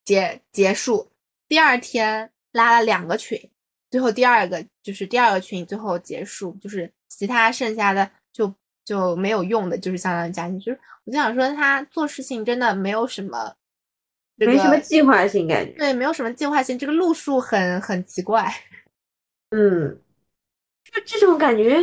[0.04, 1.10] 结结束。
[1.48, 3.38] 第二天拉了两个群，
[3.90, 8.52] 最后第二个就是第二个群最后结束，就是其他剩下的就
[8.84, 10.66] 就没有用的，就是相当于加进去。
[10.66, 13.54] 就是我就想说，他做事情真的没有什么，
[14.38, 15.72] 这没什么计划性感觉。
[15.78, 18.52] 对，没有什么计划性，这个路数很很奇怪。
[19.50, 20.00] 嗯，
[20.84, 21.82] 就这种感觉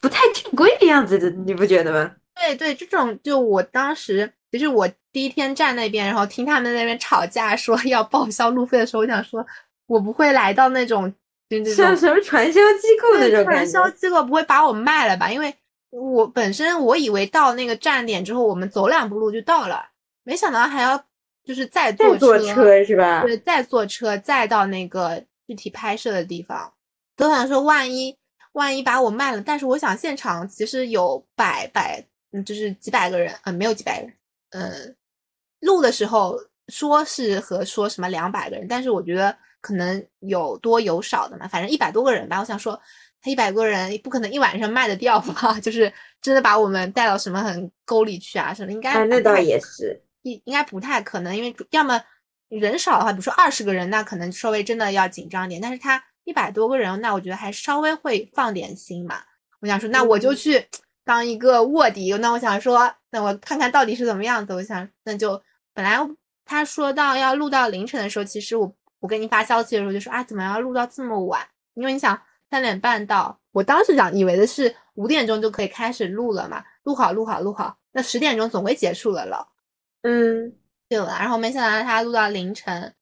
[0.00, 2.12] 不太正规的样子的，你不觉得吗？
[2.34, 9.46] 对对，这种就我当时其实我第一天站那边，然后听他们那边吵架说要报销路费的时候，我想说，
[9.86, 11.10] 我不会来到那种
[11.48, 13.88] 就那种像什么传销机构那种传销。
[13.90, 15.30] 机构不会把我卖了吧？
[15.30, 15.54] 因为
[15.90, 19.84] 我本身我以为到那个站点之后，我们走两步路就到了，
[20.24, 21.04] 没想到还要
[21.44, 22.38] 就是再坐车
[22.84, 23.22] 是吧？
[23.22, 26.72] 对，再坐车再到那个具体拍摄的地方。
[27.16, 28.16] 都想说，万一
[28.52, 34.14] 万一把我卖了，但是我想现场其实有百百，嗯，就是几百个人，呃，没有几百个人，
[34.50, 34.94] 呃，
[35.60, 42.40] 录的时候说是和说什么两百个人，但是我觉得可能有多有少的嘛，反正一百多个人吧。
[42.40, 42.80] 我想说，
[43.20, 45.58] 他一百个人不可能一晚上卖得掉吧？
[45.60, 50.00] 就是真的把我们带到什么很沟里去啊什么，应该啊，那倒也是。
[50.22, 52.02] 应应该不太可能，因为要么
[52.48, 55.60] 人少的话，比如说二十个人，那可能稍微真的要紧张一点。
[55.60, 59.22] 但是他一百多个人，那我觉得还稍微会放点心嘛。
[59.60, 60.66] 我想说，那我就去
[61.04, 62.12] 当一个卧底。
[62.18, 64.52] 那我想说，那我看看到底是怎么样子。
[64.54, 65.40] 我想，那就
[65.72, 65.98] 本来
[66.44, 71.46] 他说到要录到凌晨的时候，其实我我给你发消息的时候就说啊，怎么要录到这么晚？
[71.74, 79.46] 因为你想三点半到，我当时想以为的是五点钟就可以开始录了嘛，录好录好录好，那十点钟总归结束了了。
[80.02, 80.52] 嗯，
[80.88, 81.18] 对吧？
[81.20, 82.94] 然后没想到他录到凌晨。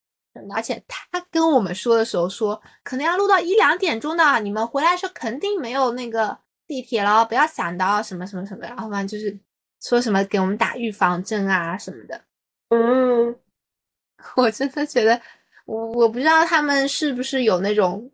[0.54, 9.36] 而且他跟我们说的时候说，可能要录到一两点钟的，你们回来的时候肯定没有那个地铁了，不要想到什么什么什么，然后反正就是
[9.82, 12.22] 说什么给我们打预防针啊什么的。
[12.68, 13.36] 嗯，
[14.36, 15.20] 我真的觉得，
[15.66, 18.08] 我我不知道他们是不是有那种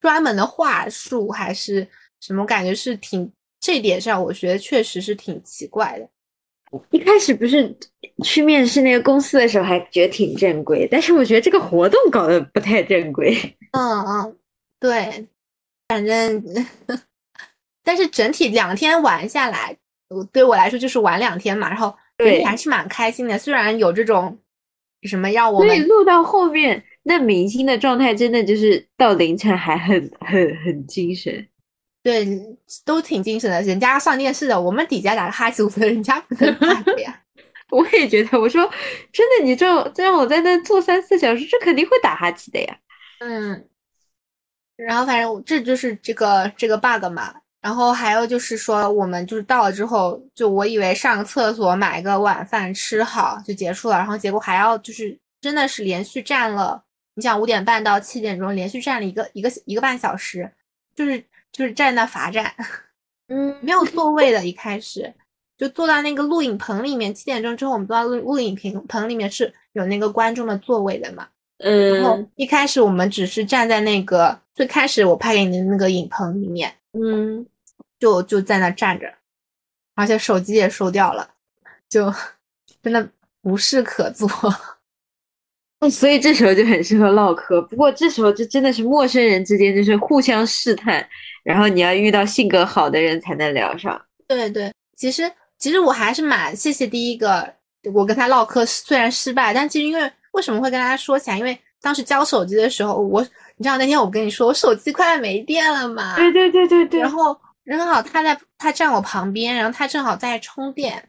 [0.00, 1.88] 专门的话术，还是
[2.20, 6.06] 什么，感觉是挺这点上，我觉得确实是挺奇怪的。
[6.90, 7.76] 一开始不是
[8.22, 13.36] 去面试那个公司的时候还觉得挺正规，但是我觉得这个活动搞得不太正规。
[13.72, 14.36] 嗯嗯，
[14.78, 15.26] 对，
[15.88, 16.44] 反正，
[17.82, 19.76] 但是整体两天玩下来，
[20.32, 23.38] 对我来说就是玩两天嘛，然后对还是蛮开心的。
[23.38, 24.38] 虽然有这种
[25.02, 31.46] 什么让我们录到后面，那明星的状态真的就是到凌晨还很很很精神。
[32.02, 32.26] 对，
[32.84, 33.60] 都挺精神的。
[33.62, 37.22] 人家要上电视的，我们底下打个哈欠，我觉得人家不能打的呀。
[37.70, 38.68] 我也觉得，我说
[39.12, 42.78] 真的，你这这让我在那坐三四小时，这肯定会打哈欠的呀。
[43.20, 43.68] 嗯，
[44.76, 47.34] 然后反正这就是这个这个 bug 嘛。
[47.60, 56.82] 然后还有就是说，我们就是到了之后，就我以为上个厕所买个晚饭吃好就结束了，然后结果还要就是真的是连续站了，
[57.14, 60.50] 你想五点半到七点钟连续站了一个一个一个半小时，
[60.96, 61.22] 就是。
[61.52, 62.54] 就是站那罚站，
[63.28, 64.46] 嗯，没有座位的。
[64.46, 65.12] 一开始
[65.58, 67.14] 就坐到那个录影棚里面。
[67.14, 71.28] 七点钟之后，我们坐到录录影屏棚里面是有那个观众的座位的嘛？
[71.58, 71.94] 嗯。
[71.94, 77.46] 然后一开始我们只是站在那个最开始我拍给你的那个影棚里面，嗯，
[77.98, 79.12] 就就在那站着，
[79.94, 81.28] 而且手机也收掉了，
[81.88, 82.12] 就
[82.82, 83.08] 真的
[83.42, 84.28] 无事可做。
[85.88, 87.62] 所以这时候就很适合唠嗑。
[87.62, 91.06] 不过这时候就真的是陌生人之间就是互相试探。
[91.42, 93.98] 然后你要遇到性格好的人才能聊上。
[94.28, 97.50] 对对，其实其实我还是蛮谢谢第一个，
[97.94, 101.38] 我跟他唠嗑虽然失败，但其实因为为什么会跟大家说起来？
[101.38, 103.22] 因为当时交手机的时候，我
[103.56, 106.14] 你知道那天我跟你说我手机快没电了嘛？
[106.16, 107.00] 对对对对对。
[107.00, 111.08] 然后正好他在他站我旁边，然后他正好在充电，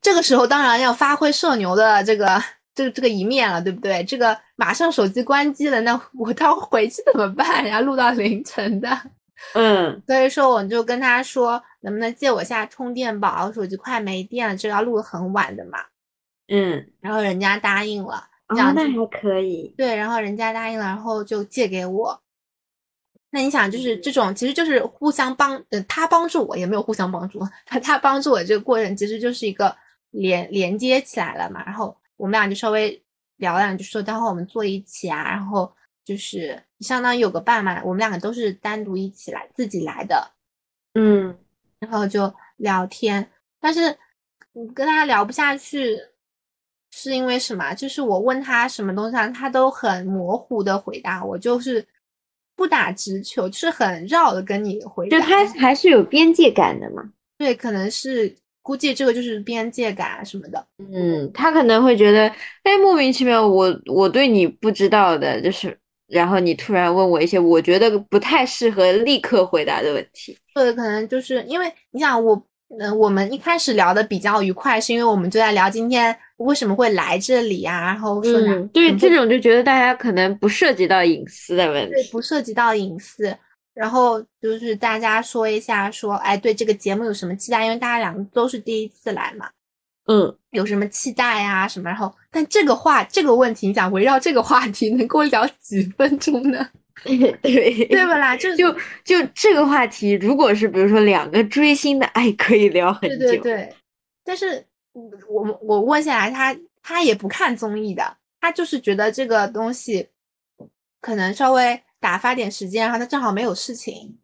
[0.00, 2.42] 这个时候当然要发挥社牛的这个
[2.76, 4.04] 这个这个一面了，对不对？
[4.04, 7.64] 这个马上手机关机了，那我到回去怎么办？
[7.64, 8.88] 然后录到凌晨的。
[9.54, 13.50] 嗯，所以说我就跟他说，能不能借我下充电宝？
[13.52, 15.78] 手机快没电了，这要录很晚的嘛。
[16.48, 18.16] 嗯，然后人家答应了，
[18.48, 19.74] 哦，那还可以。
[19.76, 22.22] 对，然后人家答应了，然后就借给我。
[23.30, 29.74] 那你想，就是这种，其实就是互相帮，呃，他帮助我，也没有互相帮助， 他他帮助我这个过程，其实就是一个
[30.10, 31.62] 连连接起来了嘛。
[31.66, 33.02] 然后我们俩就稍微
[33.36, 35.72] 聊两句，说待会我们坐一起啊，然后。
[36.06, 40.30] 就是相当于有个伴嘛，我们两个都是单独一起来自己来的，
[40.94, 41.36] 嗯，
[41.80, 43.98] 然后就聊天，但是
[44.52, 45.98] 你跟他聊不下去，
[46.92, 47.74] 是因为什么？
[47.74, 51.84] 就是我问他什么东西，他都很模糊的回答我，就是
[52.54, 55.18] 不打直球，就是很绕的跟你回答。
[55.18, 57.12] 就他还是有边界感的嘛？
[57.36, 58.32] 对，可能是
[58.66, 60.66] 估计这个就是边界感什么的。
[60.92, 62.26] 嗯，他可能会觉得，
[62.64, 65.78] 哎，莫名其妙，我我对你不知道的，就是。
[66.08, 72.40] 然后你突然问我一些我觉得不太适合立刻回答的问题，对，可能就是因为你想我，
[72.78, 78.40] 嗯，我们一开始聊的比较愉快，是因为我们就在聊今天为什么会来这里啊，然后说，
[78.72, 83.36] 对，这种就觉得大家可能不涉及到隐私的问题，对，不涉及到隐私，
[83.76, 87.62] 然后就是大家说一下，说，哎，对这个节目有什么期待？
[87.62, 89.50] 因为大家两个都是第一次来嘛。
[90.06, 91.68] 嗯，有什么期待呀？
[91.68, 91.90] 什么？
[91.90, 96.66] 然后，但这个话，这个问题，你想围绕这个话题能跟我聊几分钟呢？
[97.04, 97.32] 对
[97.88, 98.34] 对不啦？
[98.38, 98.72] 就就
[99.04, 103.18] 就这个话题，如果是比如说两个追星的，哎，可以聊很久。
[103.18, 103.74] 对对对。
[104.24, 104.64] 但是，
[105.28, 110.08] 我我问下来，他他也不看综艺的，他就是觉得这个东西
[111.02, 114.16] 可能稍微打发点时间，然后他正好没有事情。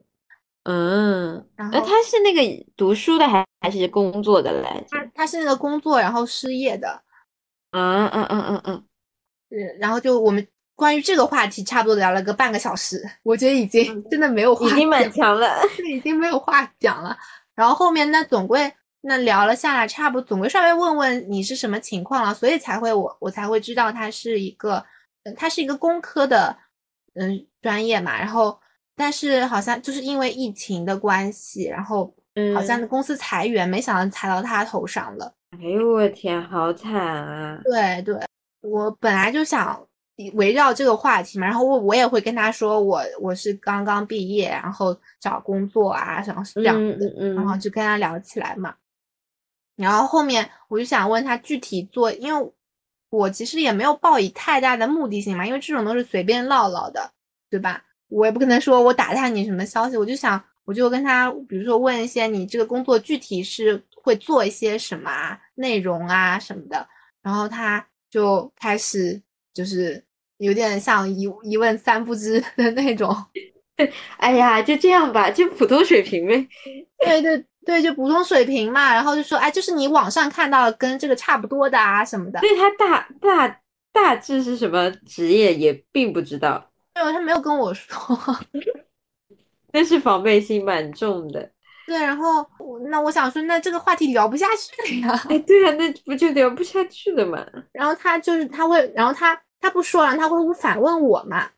[0.62, 4.87] 嗯，然后他是那个读书的还还是工作的来着？
[4.93, 7.03] 他他是那个工作，然后失业的。
[7.72, 8.85] 嗯嗯嗯嗯嗯，
[9.51, 15.61] 嗯，然后就我们关于这个话题差不多聊了个半个小时，我觉得已经真的没有话，已经蛮强了，
[15.91, 17.18] 已经没有话讲了。
[17.57, 24.87] 然后后面那总归那聊了下来，差不多总归稍微问问你是什么情况了，所以才会我我才会知道他是一个，
[25.37, 26.57] 他是一个工科的
[27.15, 28.59] 嗯专业嘛，然后。
[28.95, 32.15] 但是好像就是因为疫情的关系，然后
[32.55, 35.35] 好像公司裁员，没想到裁到他头上了。
[35.53, 37.59] 哎呦我天，好惨啊！
[37.65, 38.15] 对对，
[38.61, 39.83] 我本来就想
[40.35, 48.75] 围绕这个话题嘛，然后我我也会跟他说，我我是刚刚毕业，然后找工作啊，然后是这样子，然后就跟他聊起来嘛。
[49.75, 52.53] 然后后面我就想问他具体做，因为
[53.13, 57.13] 我其实也没有抱以太大的目的性嘛，因为这种都是随便唠唠的，
[57.49, 57.85] 对吧？
[58.09, 63.81] 我也不可能说我打探你什么消息，我就想我就跟他，比如说问一些你这个工作具体是。
[64.05, 66.85] 会做一些什么内容啊什么的，
[67.23, 69.23] 然后他就开始
[69.55, 70.05] 就是
[70.39, 73.15] 有点像一一问三不知的那种。
[74.19, 76.49] 哎呀，就这样吧，就普通水平呗。
[76.99, 78.93] 对对对，就普通水平嘛。
[78.93, 82.41] 然后就说，哎，就是你网上看到跟这个差不多的啊什么的。
[82.41, 83.61] 对他大大
[83.93, 86.71] 大致是什么职业也并不知道。
[86.95, 87.97] 对，他没有跟我说。
[89.73, 91.51] 但是防备心蛮重的。
[91.87, 92.47] 对，然后
[92.91, 95.27] 那我想说，那这个话题聊不下去了呀。
[95.29, 97.45] 哎，对啊，那不就聊不下去了嘛？
[97.73, 101.49] 然后他就是他会，然后他他不说了，他会反问我嘛。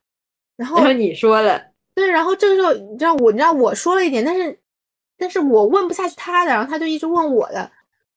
[0.55, 1.61] 然后然后你说了，
[1.93, 4.57] 对，然后这个时候你知道我你知道我说了一点，但是
[5.17, 7.71] 但是我问不下去他的，然后他就一直问我的，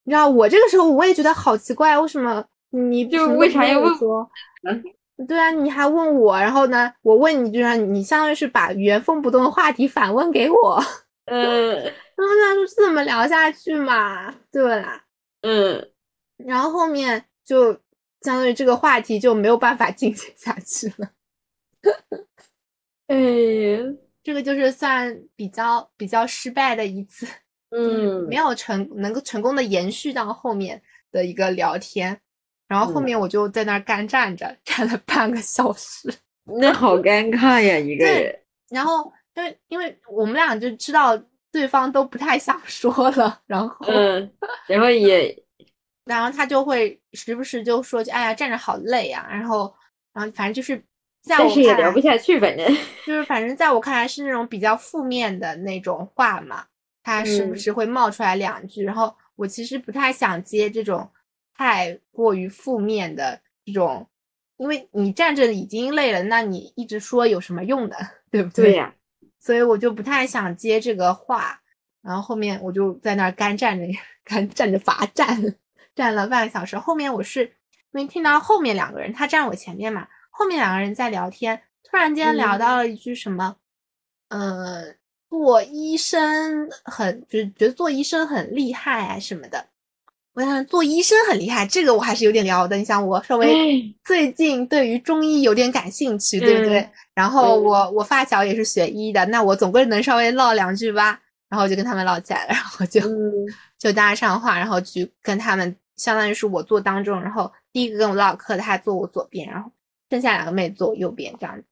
[0.04, 4.28] 你知道我这个时候我也觉得好奇怪，为什么你就是为啥要问说？
[5.26, 10.80] 对啊，你还问我，然后呢，我问你，就让你相当于是把原封不动的话题反问给我。
[11.24, 15.04] 嗯，然后他说这么聊下去嘛，对吧？
[15.42, 15.90] 嗯，
[16.36, 17.72] 然后后面就
[18.22, 21.10] 相当于这个话题就没有办法进行下去了。
[23.08, 23.80] 哎呀，
[24.28, 27.26] 这个就是算比较比较失败的一次，
[27.70, 32.20] 嗯，没有成能够成功的延续到后面的一个聊天。
[32.66, 36.12] 然后后面我就在那儿干站着，站了半个小时，
[36.60, 38.38] 那好尴尬呀，一个人。
[38.68, 39.10] 然后。
[39.34, 41.16] 因为因为我们俩就知道
[41.52, 44.28] 对方都不太想说了，然后嗯，
[44.66, 45.32] 然后也，
[46.04, 49.72] 然后他就会时不时就说：“哎呀，站着好累啊。”然后
[50.12, 50.84] 然后反正就是
[51.28, 52.66] 在我看来聊不下去，反正
[53.06, 56.64] 就是反正在我看来是那种比较负面的那种话嘛，
[57.02, 61.08] 他时不时会冒出来两句，然后我其实不太想接这种
[61.54, 64.08] 太过于负面的这种，
[64.56, 67.96] 因为你站着已经累了，那你一直说有什么用的，
[68.32, 68.94] 对不对对呀？
[69.38, 71.60] 所以我就不太想接这个话，
[72.02, 73.86] 然后后面我就在那儿干站着，
[74.24, 75.54] 干站着罚站，
[75.94, 76.76] 站了半个小时。
[76.76, 77.44] 后面我是
[77.92, 80.08] 因为听到后面两个人，他站我前面嘛，
[80.38, 83.56] 后面两个人在聊天，突然间聊到了一句什么，
[84.28, 84.84] 呃，
[85.28, 89.66] 做医生很就是觉得做医生很厉害啊什么的。
[90.34, 92.76] 我想做医生很厉害，这个我还是有点聊的。
[92.76, 96.88] 你想我稍微最近对于中医有点感兴趣，对不对？
[97.12, 101.20] 然后我我发小也是学医的，那我总归能稍微唠两句吧。
[101.48, 103.00] 然后我就跟他们唠起来了，然后就
[103.76, 109.68] 就搭上话，然后去跟他们，相当于是我坐当中，然后第一个跟我唠嗑的他坐我左边，然后
[110.10, 111.64] 剩下两个妹坐我右边，这样子。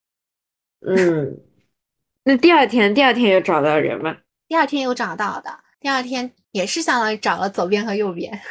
[0.81, 1.37] 嗯，
[2.23, 4.17] 那第二天第二天有找到人吗？
[4.47, 6.31] 第二天有找到的，第二天。
[6.53, 8.41] 也是相当于找了左边和右边，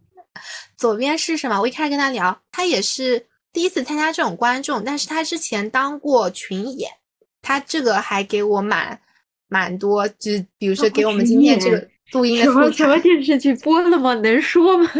[0.78, 1.60] 左边是什么？
[1.60, 6.90] 我一开始跟他聊，他也是第一次参加这种观众，但是他之前当过群演，
[7.42, 8.98] 他这个还给我蛮
[9.48, 14.14] 蛮多，就是比如说给我们今天这个录音的什么什么电视剧播了吗？
[14.14, 14.90] 能说吗？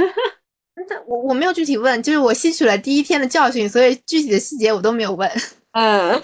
[1.06, 5.30] 我我没有具体问，就是我吸取了第一天的教训，所以具体的细节我都没有问。
[5.72, 6.20] 嗯，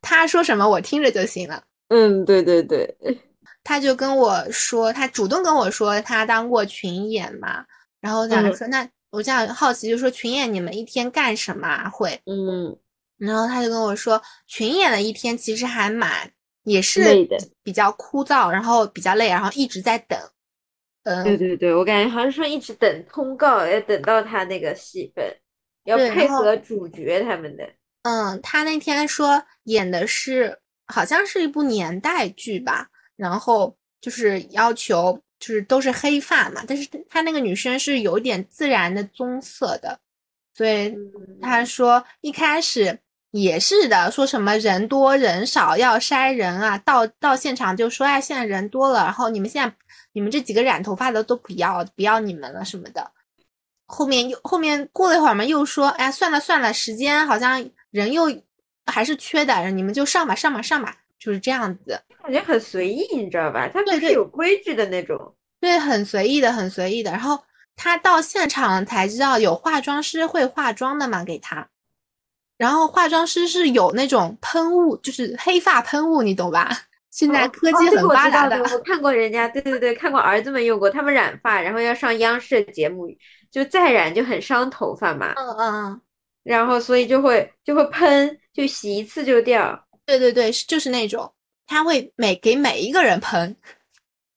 [0.00, 1.62] 他说什么我听着就行了。
[1.88, 2.94] 嗯，对对对。
[3.62, 7.64] 他就跟我说，他主动跟我说他当过群演嘛，
[8.00, 12.18] 然后他说那我这样好奇，就说群演你们一天干什么会？
[12.24, 12.76] 嗯，
[13.18, 16.30] 然后他就跟我说，群演的一天其实还蛮
[16.64, 17.28] 也是
[17.62, 20.18] 比较枯燥，然后比较累，然后一直在等。
[21.10, 25.24] 嗯，对对对，我感觉好像说一直等通告，要等到他那个戏份，
[25.84, 27.68] 要配合主角他们的。
[28.02, 32.88] 嗯，他那天说演的是好像是一部年代剧吧。
[33.16, 40.00] 然后就是要求，就是都是黑发嘛，但是他那个女生是有点自然的棕色的，
[40.54, 40.96] 所以
[41.42, 42.98] 他说一开始
[43.30, 49.74] 也是的，说什么人多人少要筛人啊，到到现场就说哎现在人多了，然后你们现在
[50.12, 53.10] 你们这几个染头发的都不要不要你们了什么的，
[53.86, 58.24] 后面又后面过了一会儿嘛，又说哎算了算了，时间好像人又
[58.86, 60.96] 还是缺的，你们就上吧上吧上吧。
[61.20, 63.68] 就是这样子，感觉很随意，你知道吧？
[63.68, 67.10] 他们是有规矩的那种，对，很随意的，很随意的。
[67.10, 67.38] 然后
[67.76, 71.68] 他到现场才知道有化妆师会化妆的嘛，给他。
[72.60, 76.70] 然后化妆师是有那种喷雾，就是黑发喷雾，你懂吧？
[77.10, 78.62] 现在科技很发达的。
[78.62, 83.08] 我看过人家，对对对，看过儿子们用过，他们染发，然后要上央视节目，
[83.50, 85.32] 就再染就很伤头发嘛。
[85.38, 86.00] 嗯嗯嗯。
[86.42, 89.86] 然后所以就会就会喷，就洗一次就掉。
[90.04, 91.32] 对对对，就是那种，
[91.66, 93.56] 他会每给每一个人喷，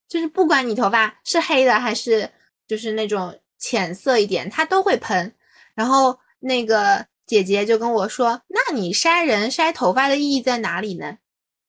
[0.07, 2.29] 就是不管你头发是黑的还是
[2.69, 5.29] 就是那种浅色一点，他都会喷。
[5.75, 11.17] 然后那个姐姐就跟我说：“那你筛人筛头发的意义在哪里呢？”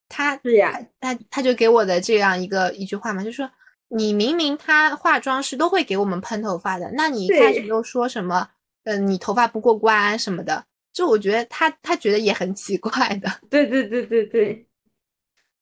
[0.09, 3.51] 他是呀，他他就给我的这样一个一句话嘛，就说
[3.89, 8.49] ：“你明明他化妆师都会给我们喷头发的，那你一开始又说什么？
[8.85, 13.29] 嗯，你头发不过关什么的？”就我觉得他他觉得也很奇怪的。
[13.51, 14.69] 对对对对对。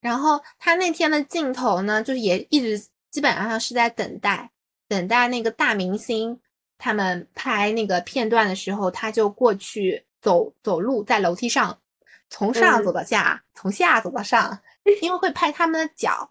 [0.01, 2.79] 然后他那天的镜头呢，就是也一直
[3.11, 4.51] 基本上是在等待
[4.89, 6.41] 等待那个大明星。
[6.83, 11.79] 他们拍那个片段的时候，他就过去走走路，在楼梯上
[12.29, 14.59] 从上走到下，从下走到上，
[15.01, 16.29] 因为会拍他们的脚，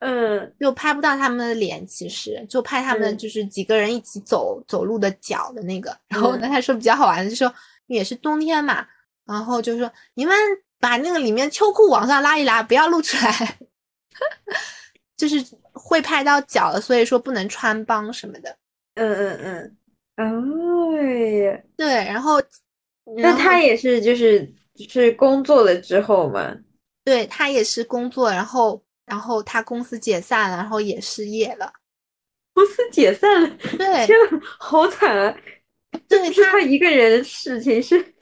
[0.00, 5.96] 嗯，又拍不到他们的脸，其实就拍他们就是几个人一起走走路的脚的那个。
[6.08, 7.54] 然后呢，他说比较好玩的就说
[7.86, 8.84] 也是冬天嘛，
[9.24, 10.34] 然后就说你们
[10.80, 13.56] 把那个里面秋裤往上拉一拉，不要露出来，
[15.16, 18.58] 就是会拍到脚的，所以说不能穿帮什么的。
[18.96, 19.76] 嗯嗯
[20.16, 22.42] 嗯，哎，对，然后，
[23.16, 24.52] 那他也是就是
[24.88, 26.54] 是工作了之后嘛？
[27.04, 31.72] 对他也是工作，然后然后他公司解散了，然后也失业了。
[32.54, 34.18] 公司解散了， 对，天，
[34.58, 35.36] 好惨啊！
[36.08, 38.14] 对他一个人的事情是，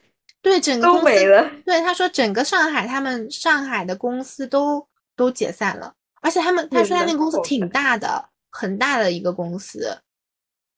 [0.42, 1.48] 对整个都没了。
[1.64, 9.96] 对他说，整个上海他们上海的公司都都解散了，而且他们他说他那个公司挺大的，很大的一个公司。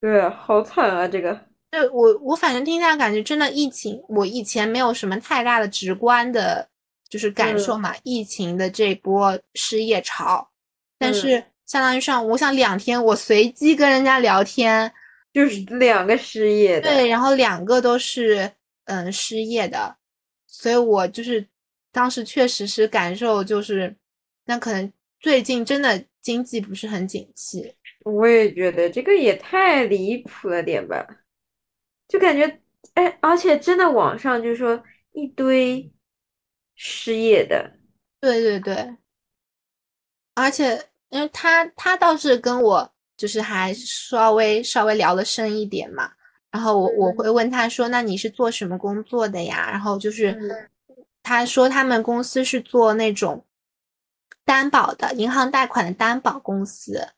[0.00, 1.08] 对，好惨啊！
[1.08, 1.38] 这个，
[1.70, 6.68] 对我，我反正听下感觉真的疫情，我以前没有什么太大的直观的，
[7.08, 7.94] 就是感受嘛。
[8.02, 10.48] 疫情的这波失业潮，
[10.98, 14.92] 但是相当于上，我想两天，我随机跟人家聊天，
[15.32, 18.52] 就是两个失业的，对，然后两个都是
[18.84, 19.96] 嗯失业的，
[20.46, 21.44] 所以我就是
[21.90, 23.96] 当时确实是感受就是，
[24.44, 27.74] 那可能最近真的经济不是很景气。
[28.06, 31.04] 我也觉得这个也太离谱了点吧，
[32.06, 32.60] 就感觉
[32.94, 34.80] 哎，而且真的网上就说
[35.10, 35.92] 一堆
[36.76, 37.72] 失业的，
[38.20, 38.96] 对对对，
[40.34, 46.12] 而且因为他他倒是跟我就是还稍微稍微聊的深一点嘛，
[46.52, 49.68] 然后我我会问他说，那你是做什么工作的呀？
[49.68, 50.70] 然后就是
[51.24, 53.44] 他说他们公司是做那种
[54.44, 57.08] 担保的，银行贷款的担保公司。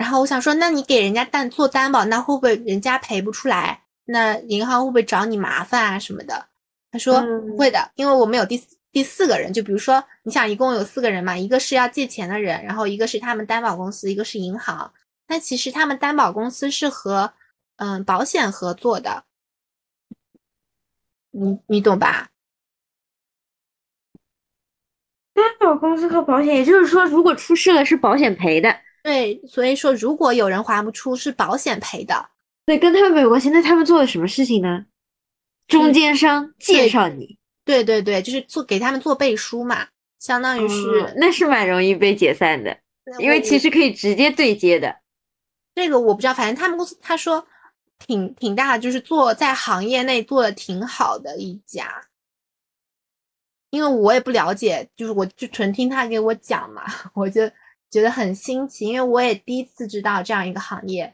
[0.00, 3.82] 然后我想说，那你给人家担做担保，那会不会人家赔不出来？
[4.06, 6.46] 那银行会不会找你麻烦啊什么的？
[6.90, 8.58] 他说不会的，因为我们有第
[8.90, 14.90] 第四个人，就比如说，你想一共有四个人嘛，一个是要借钱的人，然后一个是他们担保公司，一个是银行。
[15.28, 17.34] 那其实他们担保公司是和
[17.76, 19.24] 嗯保险合作的，
[21.30, 22.30] 你你懂吧？
[25.34, 28.74] 担保公司和保险，也就是说，如果出事了，是保险赔的。
[29.02, 32.30] 对，所以说如果有人还不出，是保险赔的。
[32.66, 33.50] 对，跟他们没有关系。
[33.50, 34.84] 那他们做了什么事情呢？
[35.66, 37.38] 中间商介绍你。
[37.64, 39.88] 对对对，就是做给他们做背书嘛，
[40.18, 41.14] 相当于是。
[41.16, 42.76] 那是蛮容易被解散的，
[43.18, 45.00] 因为其实可以直接对接的。
[45.74, 47.44] 这个我不知道，反正他们公司他说
[47.98, 52.08] 挺挺大，就是做在行业内做的挺好的一家。
[53.70, 56.84] 因为我也不了解，就是我就纯听他给我讲嘛，
[57.14, 57.50] 我就。
[57.90, 61.12] 觉得很新奇，因为我也第一次知道这样一个行业，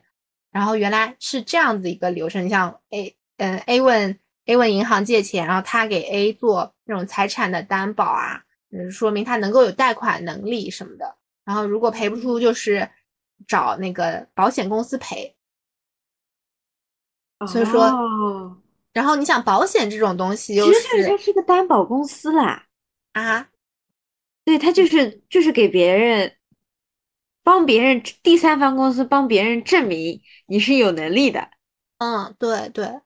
[0.51, 12.89] 然后原来是这样子一个流程，像 A 嗯 A 问 A 问银行借钱，然后他给 A 做那种财产的担保啊，嗯，说明他能够有贷款能力什么的，然后如果赔不出，就是
[13.49, 15.35] 找那个保险公司赔。
[17.49, 17.91] 所以说，
[18.93, 22.67] 然后你想保险这种东西，其实它是个担保公司啦，
[23.13, 23.49] 啊，
[24.45, 26.35] 对，它就是就是给别人。
[27.47, 31.49] 帮别人第三方公司帮别人证明你是有能力的，
[31.99, 33.03] 嗯，对对。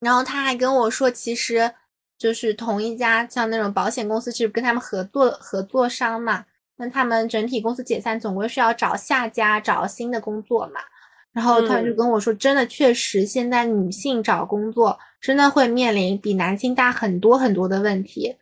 [0.00, 1.72] 然后他还跟我说，其实
[2.18, 6.44] 就是同一家像那种保险公司，其实跟他们合作合作商嘛。
[6.76, 10.80] 那他们整体公司解散，总归是要找下家找新的工作嘛。
[11.32, 18.36] 然后他就跟我说，真的确实现在女性找工作真的会面临比男性大很多很多的问题。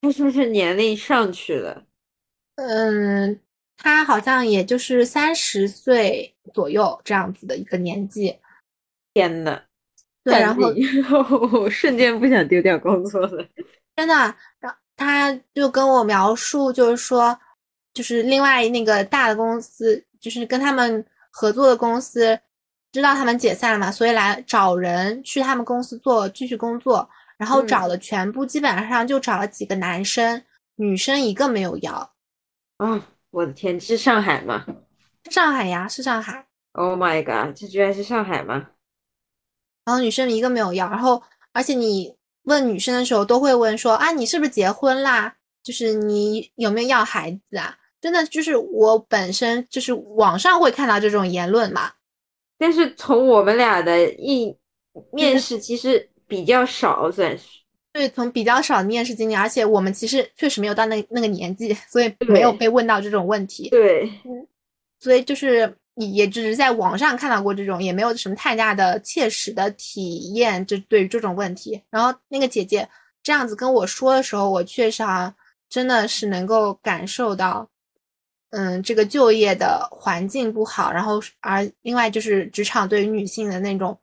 [0.00, 1.84] 他是不是年龄上去了？
[2.56, 3.38] 嗯。
[3.78, 8.36] 他好像也就是三十岁左右这样子的一个年纪，
[9.14, 9.62] 天呐，
[10.24, 13.46] 对，然后 我瞬间不想丢掉工作了。
[13.96, 14.14] 真的，
[14.60, 17.38] 然后他就跟我描述，就是说，
[17.94, 22.38] 就是另外那个大的公司，就是跟他们合作的公司，
[22.92, 30.42] 知道他们解散了嘛，所以来找人去他们公司做继续工作，然后找的全部基本上就找了几个男生，
[30.76, 32.12] 女生一个没有要。
[32.78, 34.64] 啊，我的天，是上海吗？
[35.30, 36.46] 上海呀，是上海。
[36.72, 38.70] Oh my god，这居然是上海吗？
[39.84, 41.22] 然后女生一个没有要，然后
[41.52, 45.36] 而且你问女生的时候都会问说啊，你是不是结婚啦？
[45.62, 47.76] 就是你有没有要孩子啊？
[48.00, 51.92] 真的就是我本身就是网上会看到这种言论嘛，
[52.56, 54.56] 但是从我们俩的一
[55.12, 57.57] 面试其实比较少，算是
[57.98, 63.68] 对，从比较少的面试经历，而且我们其实确实没有到那那个年纪，所以没有被问到这种问题。
[63.70, 64.08] 对，
[65.00, 65.74] 所以就是。
[66.00, 70.64] 也只是在网上看到过这种，也没有什么太大的切实的体验。
[70.64, 72.88] 就对于这种问题，然后那个姐姐
[73.20, 75.34] 这样子跟我说的时候，我确实啊，
[75.68, 77.68] 真的是能够感受到，
[78.50, 80.92] 嗯，这个就业的环境不好。
[80.92, 83.98] 然后，而另外就是职场对于女性的那种，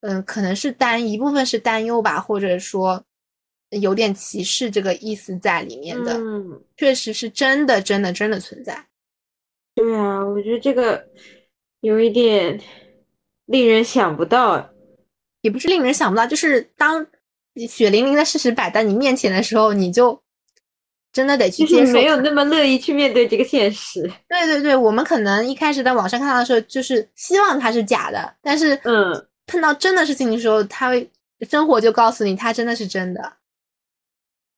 [0.00, 3.02] 嗯，可能是担一部分是担忧吧，或者说
[3.70, 6.14] 有点歧视这个意思在里面的。
[6.14, 8.86] 嗯，确实是真的，真的，真的存在。
[9.74, 11.06] 对啊，我觉得这个
[11.80, 12.60] 有一点
[13.46, 14.70] 令人想不到，
[15.42, 17.06] 也不是令人想不到，就是当
[17.68, 20.22] 血淋淋的事实摆在你面前的时候，你就
[21.12, 24.02] 真的得去接受，没有那么乐意去面对这个现实。
[24.28, 31.10] 对对对，我们可能一开始在网上看到的时候，就是希望它是假的，但是嗯，碰到真的事情的时候，他会
[31.48, 33.32] 生活就告诉你，它真的是真的。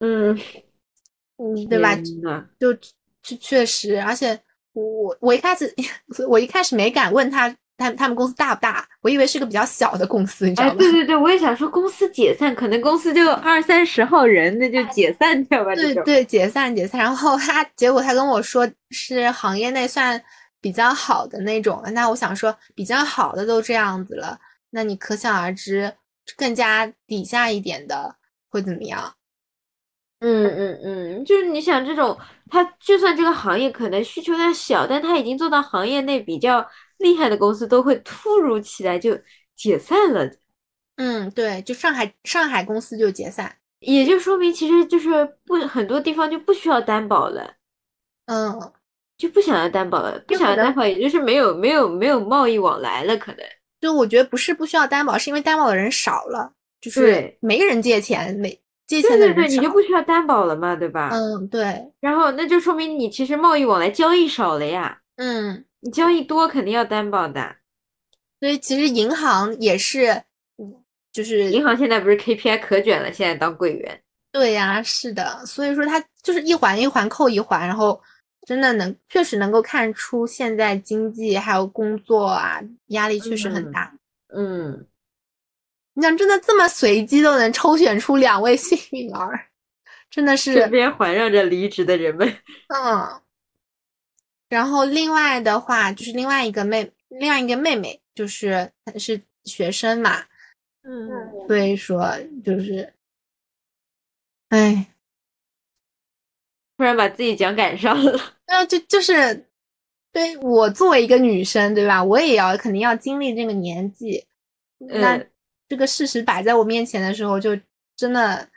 [0.00, 0.38] 嗯
[1.38, 1.96] 嗯，对吧？
[2.58, 2.72] 就
[3.22, 4.40] 就确实，而且。
[4.74, 5.74] 我我一开始
[6.28, 8.86] 我一开始没敢问他，他他们公司大不大？
[9.00, 10.74] 我以为是个比较小的公司，你知道吗？
[10.78, 15.74] 对对对，我也想说公司解散，可能公司就二三十号人，那就解散掉吧。
[15.74, 17.00] 对对，解散解散。
[17.00, 20.22] 然后他结果他跟我说是行业内算
[20.60, 24.38] 比较好的那种，那我想说比较好的都这样子了，
[24.70, 25.92] 那你可想而知
[26.36, 28.14] 更加底下一点的
[28.48, 29.12] 会怎么样？
[30.20, 32.18] 嗯嗯嗯，就是你想这种，
[32.50, 36.66] 他就算这个行业可能需求量小，但他已经做到行业内比较
[36.98, 39.16] 厉害的公司，都会突如其来就
[39.54, 40.28] 解散了。
[40.96, 47.54] 嗯，对，就上海上海公司就解散，也就说明其实就是不很多地方就不需要担保了，
[48.26, 48.72] 嗯，
[49.16, 53.46] 就不想要担保了，不想要担保，也就是没有没有没有贸易往来了，可能。
[53.80, 58.60] 就我觉得不是不需要担保，是因为担保的人少了，就是没人借钱，没。
[58.88, 61.10] 借钱的人对对对，你就不需要担保了嘛，对吧？
[61.12, 61.92] 嗯，对。
[62.00, 64.98] 然后那就说明你其实贸易往来交易少了呀。
[65.16, 67.56] 嗯，你交易多肯定要担保的。
[68.40, 70.22] 所以其实银行也是，
[71.12, 74.00] 就是银行现在不是 KPI 可卷了，现在当柜员。
[74.32, 75.44] 对呀，是的。
[75.44, 78.00] 所以说它就是一环一环扣一环，然后
[78.46, 83.92] 真的能确实能够看出现在经济还有工作啊压力确实很大。
[84.34, 84.86] 嗯。
[85.98, 89.48] 你想真的这么随机都能抽选出两位幸运儿，
[90.08, 92.24] 真的是身边环绕着离职的人们。
[92.72, 93.20] 嗯，
[94.48, 100.24] 然后另外的话就是另外一个妹，另外一个妹妹就是是学生嘛，
[100.84, 102.94] 嗯，所以说就是，
[104.50, 104.94] 哎，
[106.76, 108.36] 突然把自己讲赶上了。
[108.46, 109.48] 那 就就是
[110.12, 112.04] 对我作为一个女生，对吧？
[112.04, 114.24] 我也要肯定要经历这个年纪，
[114.78, 115.20] 那。
[115.68, 117.50] 这个事实摆在我面前的时候，就
[117.94, 118.48] 真的，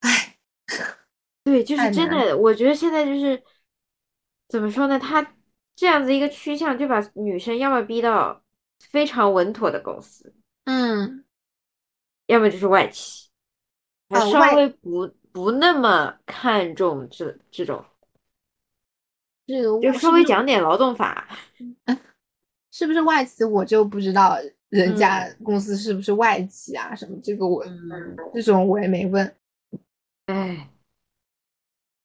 [0.00, 0.36] 哎，
[1.44, 2.36] 对，就是真的。
[2.36, 3.42] 我觉得现在就是
[4.48, 4.98] 怎么说呢？
[4.98, 5.34] 他
[5.76, 8.42] 这样子一个趋向，就把女生要么逼到
[8.90, 10.34] 非常稳妥的公司，
[10.64, 11.24] 嗯，
[12.26, 13.30] 要么就是外企，
[14.10, 17.84] 还稍微不不那么看重这这种，
[19.46, 21.28] 这个就稍微讲点劳动法，
[22.72, 23.44] 是不是外企？
[23.44, 24.36] 我就不知道。
[24.72, 26.94] 人家公司是不是外企啊？
[26.94, 27.62] 什么这个我
[28.32, 29.36] 这种我也没问。
[30.24, 30.70] 哎，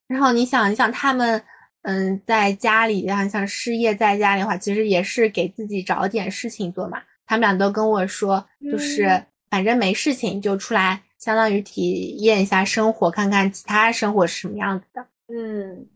[0.07, 1.41] 然后你想，你想他们，
[1.84, 7.01] 嗯，在家里，然后像失业在家里的话，其实也是给自己找点事情做嘛。
[7.26, 15.07] 他们俩都跟我说，就是反正没事情就出来，相当于体验一下生活，看看其他生活是什么样子的。
[15.28, 15.88] 嗯，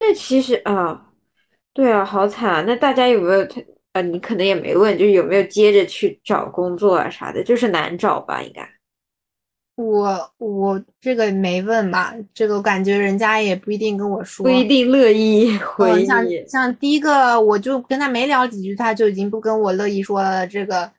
[0.00, 1.07] 那其实啊，
[1.78, 2.64] 对啊，好惨啊！
[2.66, 3.46] 那大家有没有？
[3.92, 8.68] 呃，你可能也没问，就是有没有接着去找工作啊啥的，就是难找吧，应该。
[9.76, 16.04] 我我这个没问吧，这个感觉人家也不一定跟我说，不一定乐意回。
[16.04, 20.44] 像像第一个，我就跟他没聊几句，他就已经不跟我乐意说了。
[20.48, 20.90] 这个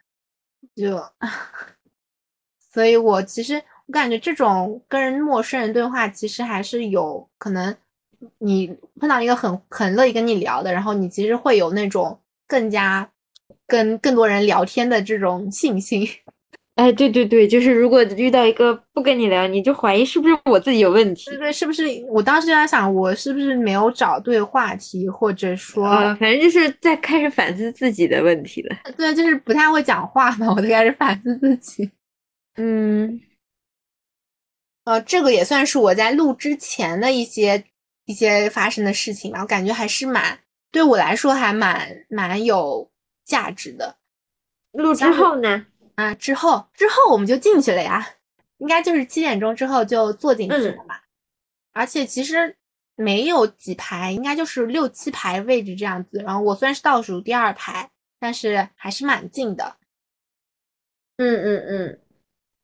[0.77, 0.97] 就，
[2.71, 7.75] 所以我其实我感觉这种跟陌生人对话，其实还是有可能，
[8.39, 13.09] 你碰到一个很很乐意跟你聊的，然后你其实会有那种更加
[13.67, 16.07] 跟更多人聊天的这种信心。
[16.75, 21.25] 哎，对对对，就是如果遇到一个不跟你聊，你就怀疑是不是我自己有问题。
[21.25, 21.83] 对对，是不是？
[22.07, 28.77] 我当时就在想，我是不是没有找对话题，或者说，反正就是在开始反思自己的问题了。
[28.95, 31.91] 对，就是不太会讲话嘛，我就开始反思自己。
[32.55, 33.19] 嗯，
[34.85, 37.61] 呃，这个也算是我在录之前的一些
[38.09, 40.39] 一些发生的事情吧，我感觉还是蛮
[40.71, 42.91] 对我来说还蛮蛮有
[43.23, 43.97] 价值的。
[44.71, 45.67] 录之后呢？
[45.93, 48.15] 啊，之后之后我们就进去了呀，
[48.57, 50.99] 应该就是七点钟之后就坐进去了嘛。
[51.71, 52.57] 而且其实
[52.95, 56.17] 没有几排，应该就是六七排位置这样子。
[56.25, 59.75] 然后我虽然是倒数第二排，但是还是蛮近的。
[61.17, 62.01] 嗯嗯嗯，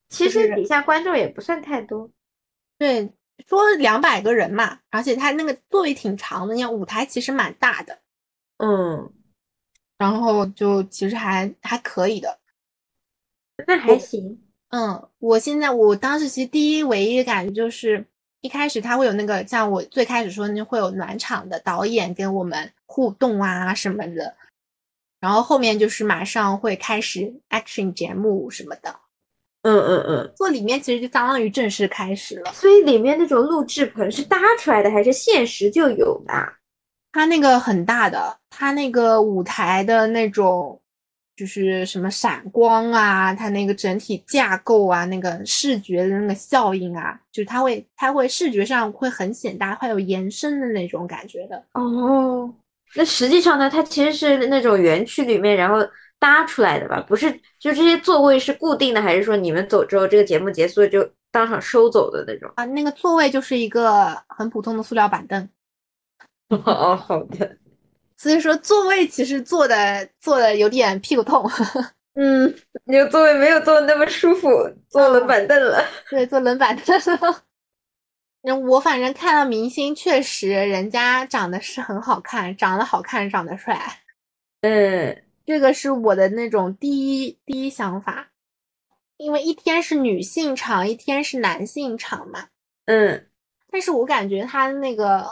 [0.08, 2.10] 其实底下观众也不算太多。
[2.78, 3.12] 对，
[3.46, 7.98] 说两百个人嘛，而且他那个座位挺长的，你看舞台其实蛮大的。
[8.58, 9.12] 嗯，
[9.98, 12.38] 然后就其实还还可以的。
[13.66, 18.06] 那还行，嗯，我现在我当时其实第一唯一的感觉就是，
[18.40, 24.36] 一开始他会有那个像我最开始说那会有暖场的导演跟我们互动啊什么的，
[25.20, 29.00] 然后后面就是马上会开始 action 节目什么的，
[29.66, 32.52] 嗯嗯嗯，做里面其实就相当于正式开始了。
[32.52, 36.32] 所以里面那种录制棚是搭出来的还是现实就有的？
[37.12, 40.80] 它那个很大的，它那个舞台的那种。
[41.38, 51.62] 就是什么闪光啊，它那个整体架构啊，那个视觉的那个效应啊，就是它会，它会视觉上会很显大，会有延伸的那种感觉的。
[51.74, 52.50] 哦，
[52.94, 55.86] 那实际上呢，它其实是那种园区里面然后
[56.18, 57.00] 搭出来的吧？
[57.06, 62.50] 不是，就这些座位是固定的，还是说你们走之后，这个节目结束就当场收走的那种？
[62.56, 65.48] 啊，那个座位就是一个很普通的塑料板凳。
[66.48, 67.58] 哦，好的。
[68.16, 71.44] 所以说座位其实坐的坐的有点屁股痛，
[72.14, 72.54] 嗯，
[72.84, 74.48] 你的座位没有坐的那么舒服，
[74.88, 75.84] 坐冷板凳了。
[76.08, 76.98] 对，坐冷板凳。
[78.40, 83.78] 那我反正看到明星，确实人家长得是很好看，长得好看，长得帅。
[84.62, 88.28] 嗯，这个是我的那种第一第一想法，
[89.16, 92.48] 因为一天是女性场，一天是男性场嘛。
[92.84, 93.26] 嗯，
[93.70, 95.26] 但是我感觉他那个，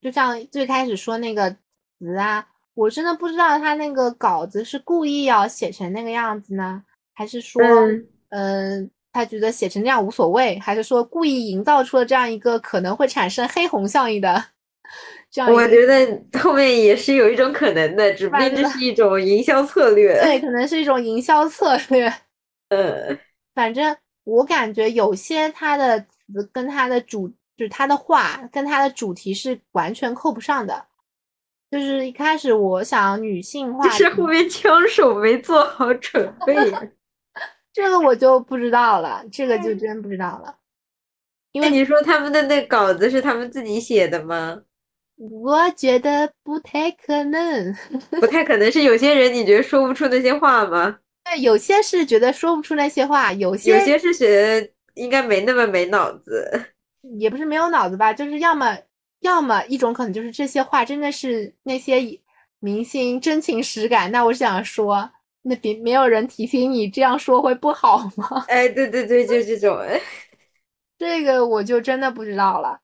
[0.00, 1.56] 就像最开始说那个。
[2.00, 6.80] 词啊，我真的不知道他那个稿子是故意要写成那个样子呢，
[7.12, 7.60] 还是说，
[8.28, 14.44] 嗯，他觉得写成那样无所谓，还是说故意营造出了这样一个可能会产生黑红效应的
[15.30, 15.52] 这样？
[15.52, 20.20] 我觉得后面也是有一种可能的，只不过这是一种营销策略。
[20.22, 22.12] 对，可能是一种营销策略。
[22.70, 23.16] 呃，
[23.54, 30.86] 反正我感觉有些他的词跟他的主，就是他的话跟他的主题是完全扣不上的。
[31.70, 36.54] 就是一开始我想女性化，就是后面枪手没做好准备，
[37.74, 40.56] 这个我就不知道了，这个就真不知道了。
[41.52, 44.62] 因为你说他们的那稿子是他们自己写的吗？
[45.18, 47.76] 我觉得不太可能，
[48.20, 50.98] 不太可能是有些人你觉得说不出那些话吗？
[51.24, 54.28] 对，有些是觉得说不出那些话，有些有些是觉
[54.60, 56.50] 得应该没那么没脑子，
[57.18, 58.78] 也不是没有脑子吧，就是要么。
[59.22, 61.98] 要么一种可能就是这些话真的是那些
[62.60, 65.10] 明星真情实感，那我想说，
[65.42, 68.44] 那别没有人提醒你这样说会不好吗？
[68.46, 69.76] 哎，对对对，就这种，
[70.96, 72.78] 这个我就真的不知道了。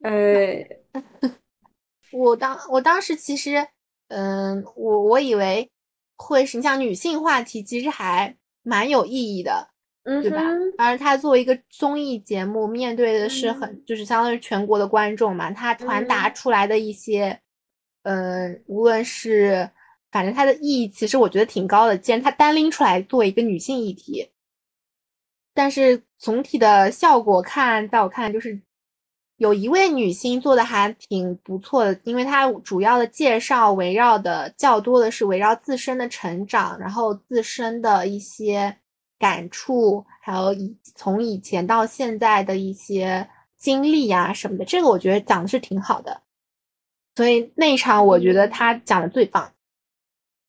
[0.00, 0.66] 哎，
[2.12, 3.66] 我当我当时其实，
[4.08, 5.70] 嗯，我我以为
[6.16, 9.70] 会是你像女性话题，其实还蛮有意义的。
[10.22, 10.40] 对吧？
[10.78, 17.36] 而他作为一个综艺节目，面对的是很就是相当于全国的观众嘛，他传达出来的一些，
[18.04, 19.68] 嗯，无论是
[20.12, 21.98] 反正他的意义，其实我觉得挺高的。
[21.98, 24.30] 既然他单拎出来作为一个女性议题，
[25.52, 28.62] 但是总体的效果看，在我看来就是
[29.36, 38.76] 有一位女星做的还挺不错的，因为她主要的介绍围绕的较多的是围绕自身的成长，然后自身的一些。
[39.18, 43.26] 感触，还有以从以前到现在的一些
[43.56, 46.20] 经历呀什么的，这个我觉得讲的是挺好的。
[47.14, 49.50] 所以那一场我觉得她讲的最棒。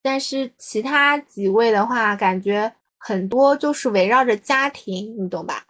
[0.02, 5.66] 但是其他几位的话，感觉很多就是围绕着家庭，你懂吧？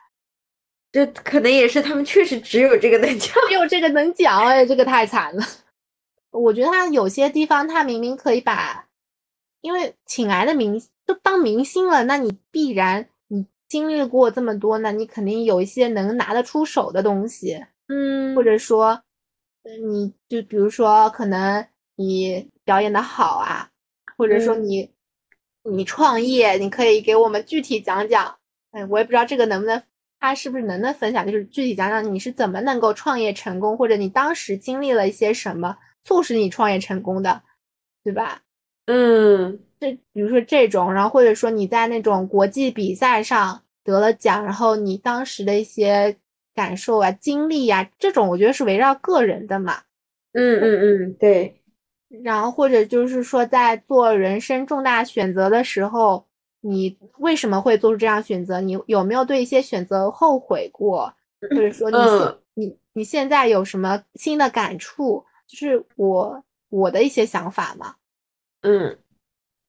[0.97, 5.43] 这可能也是他们确实只有这个能讲，只有这个能讲，哎，这个太惨了。
[6.31, 8.87] 我觉得他有些地方，他明明可以把。
[9.61, 18.99] 因为请来的明都当明星了，那你必然你经历过这么多，那你肯定有一些能拿得出手的东西，嗯，或者说，
[19.83, 21.63] 你就比如说可能
[21.95, 23.69] 你表演的好啊，
[24.17, 24.89] 或者说你
[25.61, 28.35] 你创业，你可以给我们具体讲讲。
[28.71, 29.79] 哎，我也不知道这个能不能，
[30.19, 37.41] 他是不是能能分享，就是具体讲讲你是怎么能够创业成功，或者你当时经历了一些什么促使你创业成功的，
[38.03, 38.41] 对吧？
[38.87, 46.17] 嗯，这比如说这种，然后或者说你在那种国际比赛上得了奖，然后你当时的一些
[46.55, 49.81] 感受啊、经历呀，这种我觉得是围绕个人的嘛。
[50.33, 51.61] 嗯嗯嗯，对。
[52.23, 56.25] 然后或者就是说在做人生重大选择的时候。
[56.61, 58.59] 你为什么会做出这样选择？
[58.59, 61.13] 你有没有对一些选择后悔过？
[61.39, 61.91] 或者说
[62.55, 65.23] 你你你现在有什么新的感触？
[65.47, 67.95] 就是我我的一些想法嘛。
[68.61, 68.97] 嗯，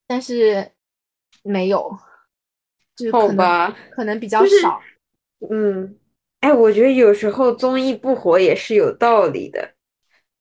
[0.07, 0.73] 但是
[1.43, 1.97] 没有，
[2.97, 4.81] 就好吧，可能比较少。
[5.51, 5.97] 嗯，
[6.41, 9.75] 哎，我觉得有时候综艺不火也是有道理的。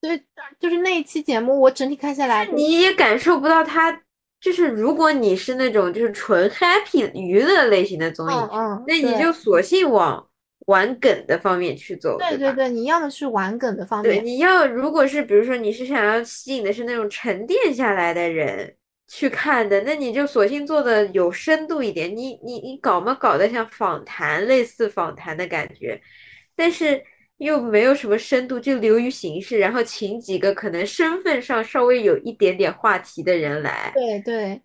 [0.00, 0.24] 对，
[0.58, 4.02] 就是那一期节目，我整体看下来，你也感受不到他。
[4.40, 10.24] 就是如果你是那种就是纯 happy 娱乐类型的综艺，嗯，那你就索性往
[10.66, 18.74] 玩梗的方面去走，对对对，你要么是玩梗的方面，对，你要如果是比如说你是想要吸引的是那种沉淀下来的人
[19.08, 26.00] 去看的，那你就索性做的有深度一点，你你你搞嘛搞得像访谈类似访谈的感觉，
[26.54, 27.02] 但是。
[27.38, 33.90] 又没有什么深度，就流于形式，然后请几个可能身份上稍微有一点点话题的人来。
[33.94, 34.60] 对对，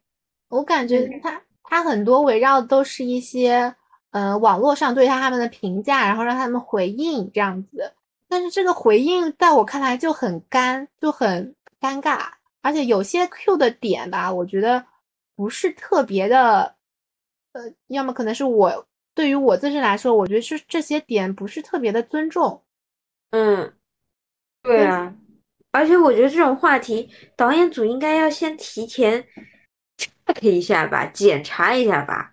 [0.50, 3.74] 我感觉他他很多围绕都是一些
[4.12, 7.94] 呃网络上对他他们的评价，然后让他们回应这样子。
[8.28, 12.26] 但是这个回应在我看来就很干，就很尴尬，
[12.64, 14.84] 而且有些 Q 的点吧，我觉得
[15.36, 16.74] 不是特别的，
[17.52, 18.88] 呃，要么可能是我。
[19.16, 22.63] 对于我自身来说，我觉得是这些点不是特别的尊重。
[23.34, 23.74] 嗯，
[24.62, 25.12] 对啊，
[25.72, 29.26] 而且我觉得这种话题，导演组应该要先提前
[29.98, 32.32] check 一下吧，检查一下吧，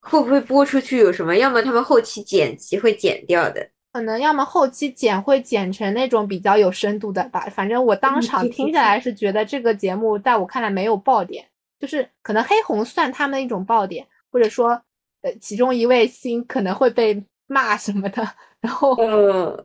[0.00, 1.36] 会不会播出去有什么？
[1.36, 7.48] 要么他们后期剪辑会剪掉的，可能要么后期剪会剪成那种比较有深度的吧。
[7.54, 11.46] 反正我当场听下来是觉得这个节目在我看来没有爆点，
[11.78, 14.82] 就是可能黑红算他们一种爆点，或者说。
[15.24, 18.26] 呃，其中一位星可能会被骂什么的，
[18.60, 18.96] 然后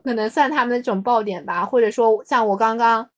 [0.04, 3.08] 可能算他们的这种爆点吧，或者说像我刚刚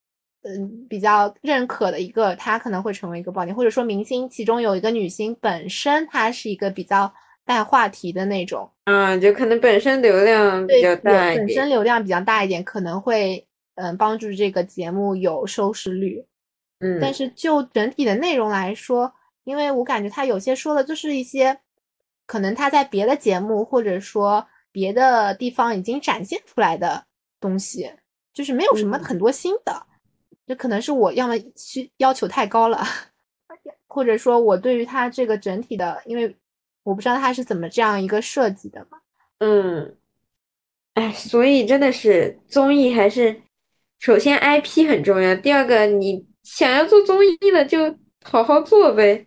[0.43, 7.13] 嗯比较认可的一个，他可能会成为一个爆点，或者说明星其中有一个女星本身她是一个比较
[7.45, 11.69] 带话题的那种，嗯，就可能本身流量比较大一点，本身。
[11.69, 13.45] 流量比较大一点，可能会
[13.75, 16.25] 嗯帮助这个节目有收视率，
[16.79, 19.13] 嗯，但是就整体的内容来说，
[19.43, 21.59] 因为我感觉他有些说的就是一些。
[22.27, 27.05] 可能他在别的节目或者说别的地方已经展现出来的
[27.41, 27.91] 东西，
[28.33, 29.87] 就是没有什么很多新的，
[30.47, 32.83] 这可能是我要么需要求太高了，
[33.89, 36.37] 或者说我对于它这个整体的，因为
[36.83, 38.99] 我不知道它是怎么这样一个设计的嘛。
[39.39, 39.97] 嗯，
[40.95, 43.43] 哎，所以真的是综艺还是
[43.99, 49.27] 首先 IP 很重要，第二个你想要做综艺了就好好做呗。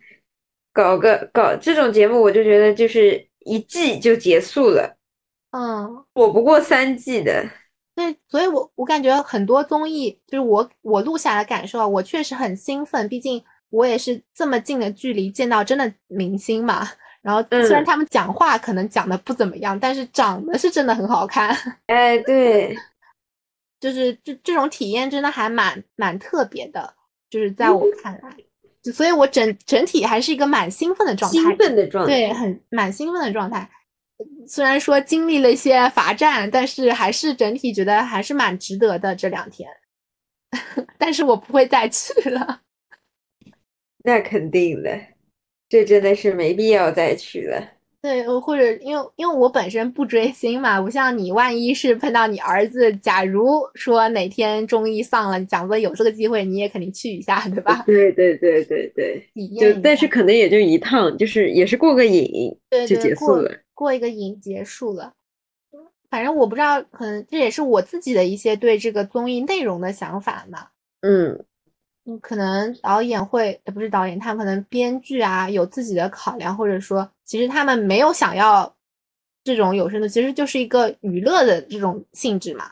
[0.72, 4.96] 搞个搞这种节目，我就觉得就是一季就结束了，
[5.56, 7.48] 嗯，我不过三季的。
[7.94, 13.40] 对，所以我我感觉很多综艺，就是我我录下来感受啊，我确实很兴奋，毕竟
[13.70, 16.88] 我也是这么近的距离见到真的明星嘛。
[17.22, 21.56] 然后虽然他们讲话可能讲的不怎么样，但是长得是真的很好看。
[21.86, 22.76] 哎，对，
[23.78, 26.94] 就是这这种体验真的还蛮蛮特别的，
[27.30, 28.36] 就是在我看来。
[28.92, 33.70] 所以，我整整体还是一个蛮兴奋的状态，兴奋的状态，对，很蛮兴奋的状态。
[34.46, 39.68] 虽然说经历了一些罚站，但是还是整体觉得还是蛮值得的这两天。
[40.98, 42.60] 但是我不会再去了。
[44.04, 45.00] 那肯定的，
[45.68, 47.70] 这真的是没必要再去了。
[48.04, 57.82] 对，或者因为因为我本身不追星嘛，不像你，万一是碰到你儿子，假如说哪天中医上了，讲座有这个机会，你也肯定去一下，对吧？
[57.86, 59.26] 对对对对对，
[59.58, 62.54] 就但是可能也就一趟，就是也是过个瘾，
[62.86, 65.12] 就结束了，过一个瘾结束了。
[66.08, 70.68] 反正我不知道，可能这也是我自己的一些对这个综艺内容的想法嘛。
[71.00, 71.44] 嗯。
[72.06, 78.70] 嗯，可能导演会，不是导演，他们可能编剧啊有自己的考量，或者说，其实他们没有想要
[79.42, 82.70] 这种有声的，其实就是一个娱乐的这种性质嘛，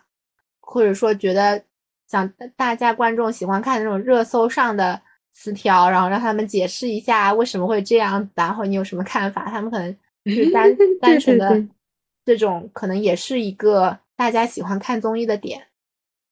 [0.60, 1.64] 或者说觉得
[2.06, 5.00] 想大家观众喜欢看那种热搜上的
[5.32, 9.46] 词条，然后让他们解释一下为什么会这样子，然后你有什么看法？
[9.46, 9.96] 他们可能
[10.26, 11.66] 是单 单纯的
[12.24, 15.66] 这种，可能也是一个大家喜欢看综艺的点。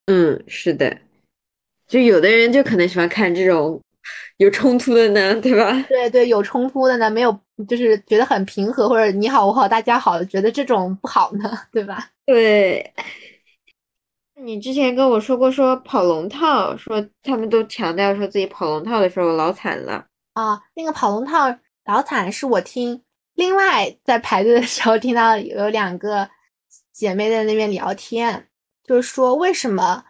[0.07, 0.99] 嗯，是的，
[1.87, 3.81] 就有的人就可能喜欢看这种
[4.39, 5.85] 有冲突的呢，对吧？
[5.89, 7.39] 对对，有冲突的呢，没有
[7.69, 12.11] 就是觉得很平和，或者你好我好大家好，觉得这种不好呢，对吧？
[12.27, 12.93] 对。
[14.43, 20.59] 你之前跟我说过，说跑龙套，说他们都强调说自己跑龙套的时候老惨了啊。
[20.75, 23.03] 那个跑龙套老惨是我听，
[23.41, 26.29] 另外在排队的时候听到有两个
[26.93, 28.49] 姐妹在那边聊天，
[28.85, 30.05] 就是说为什么，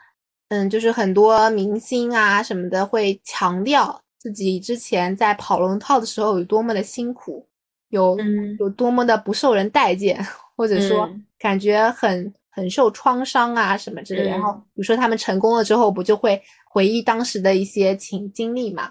[0.49, 7.47] 嗯，就是很多明星啊什么的会强调自己之前在跑龙套的时候有多么的辛苦，
[7.91, 8.18] 有
[8.59, 10.20] 有多么的不受人待见，
[10.57, 11.09] 或者说
[11.39, 12.35] 感觉很。
[12.53, 14.31] 很受创伤啊，什么之类的。
[14.31, 18.91] 然后，比如说他们成功了之后，不就会回忆当时的一些情经历嘛？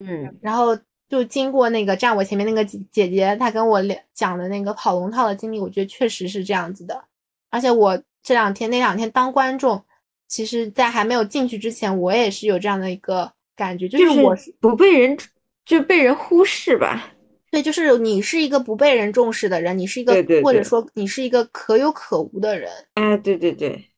[0.00, 0.76] 嗯，然后
[1.10, 3.82] 就经过那个站我前面那个姐姐姐，她跟我
[4.14, 7.04] 讲的那个跑龙套的经历，我觉得确实是这样子的。
[7.50, 9.84] 而且我这两天那两天当观众，
[10.28, 15.18] 其实在还没有进去之前，我也是有这样的一个感觉，就是我不被人
[15.64, 17.12] 就被人忽视吧。
[17.50, 22.70] 对，就是你是一个不被人重视的人，你是一个，或者说你是一个可有可无的人。
[22.94, 23.90] 哎，对对对，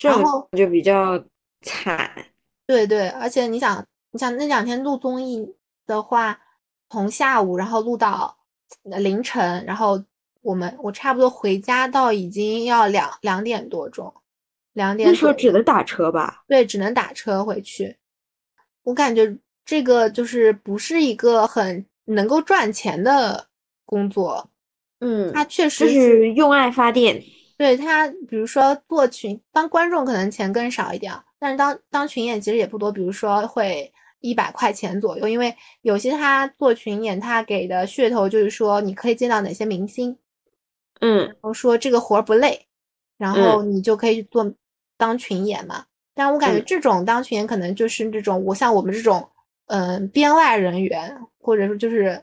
[0.00, 1.20] 然后就比较
[1.62, 2.08] 惨。
[2.64, 5.44] 对对，而且你想，你想那两天录综艺
[5.86, 6.40] 的话，
[6.90, 8.36] 从下午然后录到
[8.82, 10.02] 凌晨，然后
[10.42, 14.12] 我们我差不多回家到已经要两两点多钟，
[14.72, 15.08] 两点。
[15.08, 16.44] 那时候只能打车吧？
[16.48, 17.96] 对，只能打车回去。
[18.82, 21.86] 我感觉这个就是不是一个很。
[22.06, 23.46] 能够赚钱的
[23.86, 24.50] 工作，
[25.00, 27.18] 嗯，他确实是用爱发电。
[27.56, 33.90] 对他，比如说做群当观众，可能钱更少一点，但是当当群演其实也不多，比如说会
[34.24, 35.28] 一百块钱左右。
[35.28, 40.16] 因为有些他做群演，他给的噱头就是说你可以见到哪些明星，
[41.00, 42.66] 嗯，然后说这个活儿不累，
[43.18, 44.52] 然后你就可以做
[44.96, 45.86] 当群演嘛。
[46.14, 49.28] 但我感觉这种当群演可能就是这种，我像我们这种。
[49.66, 52.22] 嗯，编外人员，或者说就是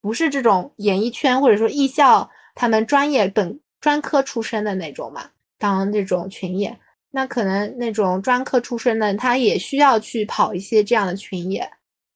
[0.00, 6.76] 不是这种演艺圈或者说艺校他们专业本专科出身的那种嘛，当这种群演，
[7.10, 11.70] 那可能那种专科出身的他也需要去跑一些这样的群演，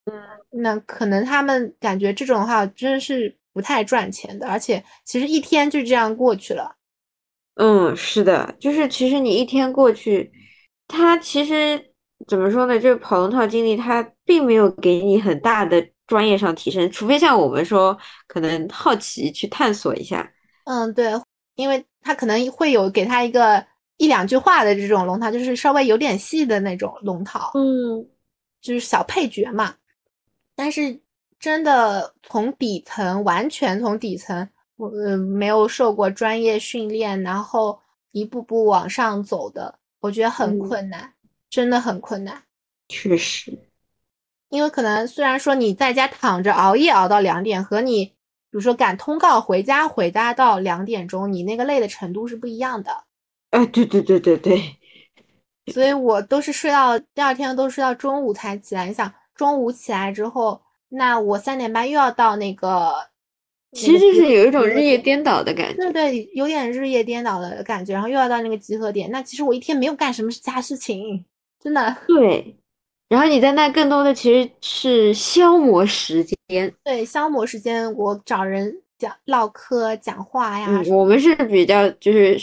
[0.04, 0.12] 嗯，
[0.50, 6.76] 那可能他们感觉这种的话真的是不太赚钱的，而且其实一天就这样过去了。
[7.56, 10.32] 嗯，是的，就是其实你一天过去，
[10.86, 11.90] 他其实。
[12.28, 12.78] 怎么说呢？
[12.78, 20.32] 就是跑龙套经历，他并没有给你很大的专业上提升，除非像我们说，可能好奇去探索一下。
[20.64, 21.12] 嗯，对，
[21.56, 23.62] 因为他可能会有给他一个
[23.96, 28.06] 一两句话的这种龙套，就是稍微有点戏的那种龙套，嗯，
[28.60, 29.74] 就是小配角嘛。
[30.56, 31.00] 但是
[31.38, 37.78] 真的从底层，完全从底层，我没有受过专业训练，然后
[38.12, 41.12] 一步步往上走的，我觉得很困难。
[41.50, 42.42] 真的很困难，
[42.88, 43.56] 确实，
[44.48, 48.14] 因为可能虽然说你在家躺着熬夜熬到两点，和你比
[48.50, 53.04] 如说赶通告回家回家到两点钟，你那个累的程度是不一样的。
[53.54, 54.60] 哎，对对对对对，
[55.72, 58.86] 所以我都是睡到第二天都睡到中午才起来。
[58.88, 62.92] 你想中午起来之后，那我三点半又要到那个。
[63.72, 71.24] 其实就是有一种日夜颠倒的感觉，对对，有点日夜颠倒的感觉，然后又要到那个集合点，那其实我一天没有干什么其他事情。
[71.60, 72.56] 真的对，
[73.08, 76.72] 然后你在那更多的其实是消磨时间。
[76.84, 80.66] 对，消磨时间，我找人讲唠嗑、讲话呀。
[80.68, 82.38] 嗯，我们是比较就是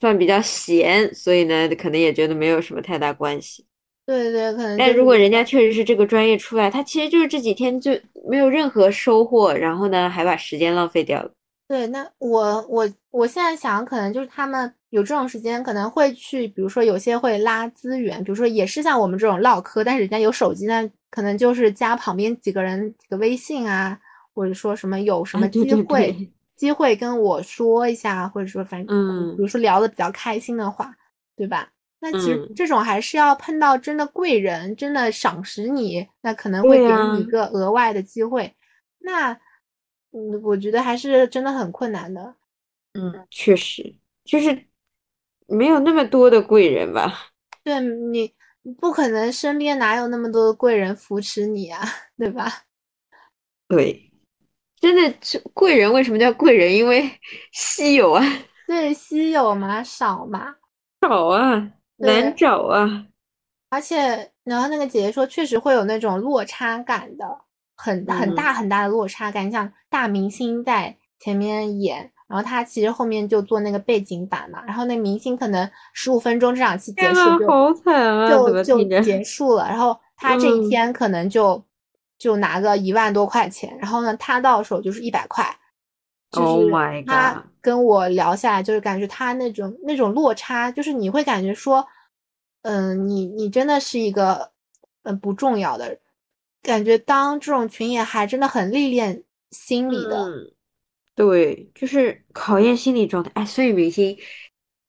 [0.00, 3.64] 算比较闲，所以呢，可能也觉得没有什么太大关系。
[4.06, 4.76] 对对，可能。
[4.76, 7.92] 但如果人家确实是这个专业出来，他其实就是这几天就
[8.28, 11.30] 没有任何收获，然后呢，还把时间浪费掉了。
[11.68, 23.96] 对，那我我我现在想，可能就是他们有这种时间，可能会去，比如说有些会拉资源，比如说也是像我们这种唠嗑，但是人家有手机呢，可能就是加旁边几个人几个微信啊，
[24.34, 26.28] 或者说什么有什么机会
[26.60, 30.94] 机会跟我说一下，或者说反正嗯，比如说聊的比较开心的话，
[31.34, 31.72] 对吧？
[32.00, 38.54] 那其实这种还是要碰到真的贵人，真的赏识你，那可能会给你一个额外的机会，
[38.98, 39.40] 那。
[40.12, 42.34] 嗯，我觉得还是真的很困难的。
[42.94, 43.94] 嗯，确实，
[44.24, 44.66] 就是
[45.46, 47.30] 没有那么多的贵人吧？
[47.62, 48.34] 对你
[48.80, 51.80] 不可能身边哪有那么多的贵人扶持你啊，
[52.18, 52.64] 对吧？
[53.68, 54.09] 对，
[54.80, 56.74] 真的是贵人为什么叫贵人？
[56.74, 57.08] 因为
[57.52, 58.24] 稀有啊。
[58.66, 60.54] 对，稀有嘛，少嘛，
[61.02, 63.06] 少啊，难找啊。
[63.68, 67.24] 而且然后那个姐姐说，确实会有那种落差感的，
[67.76, 72.10] 很很大很大的落差感，像大明星在前面演。
[72.28, 79.66] 然后他其实后面就做那个背景板嘛，然后那明星可能十五分钟这场戏结束就好惨啊，就就结束了。
[79.68, 81.60] 然后他这一天可能就
[82.20, 85.44] 就拿个一万多块钱，然后呢他到手就是一百块。
[86.30, 86.70] 就是
[87.06, 91.84] 他跟我聊下来，就是感觉他那种那种落差，就是你会感觉说，
[92.62, 94.52] 嗯，你你真的是一个
[95.02, 95.98] 嗯不重要的，
[96.62, 100.24] 感觉当这种群演还真的很历练心理的。
[101.16, 103.32] 对，就是考验心理状态。
[103.34, 104.16] 哎，所以明星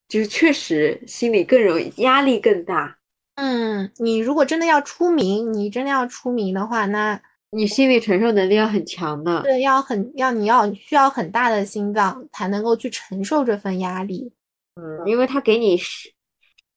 [0.08, 3.00] 就是确实心理更容易压力更大。
[3.36, 7.20] 嗯，你如果真的要出名，你真的要出名的话，那
[7.52, 9.42] 你心理承受能力要很强的。
[9.42, 14.32] 对，要很要你要需要很大的心脏才能够去承受这份压力。
[14.76, 16.12] 嗯，因为他给你是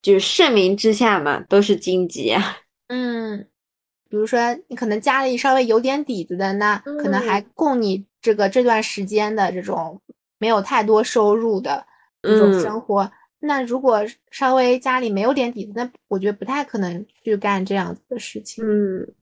[0.03, 2.57] 就是盛名之下嘛，都是荆棘啊。
[2.89, 3.47] 嗯，
[4.09, 4.39] 比如说
[4.69, 8.05] 你可能家里稍微有点底子的，那可能还供你。
[8.25, 10.01] 这个这段时间的这种
[10.39, 11.87] 没有太多收入的
[12.23, 13.13] 这种生活，
[13.47, 18.65] 那如果稍微家里没有点底子，那我觉得不太可能去干这样子的事情。
[18.65, 19.15] 嗯，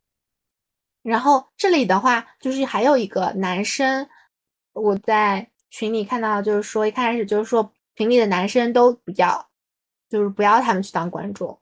[1.03, 4.09] 然后这里的话，就是还有一个男生，
[4.73, 9.49] 我在群里看到，就是说一开始就是说群里的男生都不要，
[10.09, 11.59] 就是不要他们去当观众。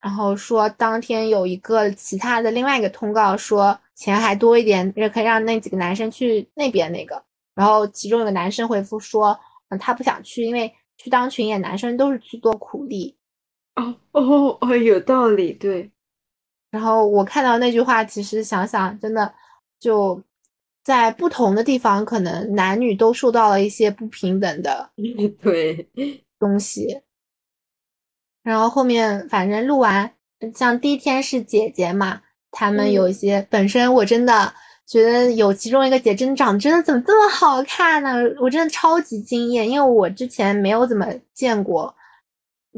[0.00, 7.20] 然后说当天有一个其他的另外一个通告，说钱还多一点，也可以让那几个男生去那边那个。
[7.54, 9.36] 然后其中有个男生回复说，
[9.70, 13.16] 嗯，他不想去，因为去当群演，男生都是去做苦力。
[13.74, 15.90] 哦哦哦，有道理，对。
[16.70, 19.34] 然后我看到那句话，其实想想，真的
[19.78, 20.22] 就
[20.82, 24.90] 在不同的地方，可能男女都受到了一些不平等的
[25.40, 25.88] 对
[26.38, 27.00] 东西。
[28.42, 30.14] 然后后面反正录完，
[30.54, 34.52] 像第一天是姐姐嘛，他们有一些本身我真的
[34.86, 38.22] 觉得有其中一个姐真的长得真的怎么这么好看呢？
[38.40, 41.94] 我真的超级惊艳，因为我之前没有怎么见过，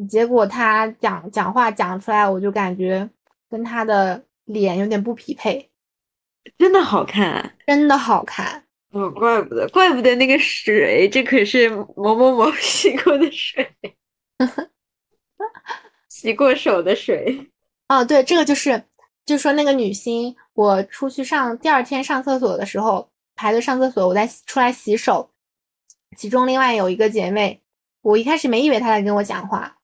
[0.08, 3.08] 结果她讲讲话讲出来，我就感觉
[3.50, 5.68] 跟她的脸有点不匹配，
[6.56, 13.68] 真的好看，啊，真的好看，哦，怪不得，怪不得那个水，这可是某某某 洗过的水。
[16.08, 17.50] 洗过手的水，
[17.88, 18.82] 哦，对，这个就是，
[19.26, 25.28] 就说那个女星，我出去上第二天上厕所的时候排队上厕所，我在出来洗手，
[26.16, 27.60] 其中另外有一个姐妹，
[28.02, 29.76] 我一开始没以为她在跟我讲话，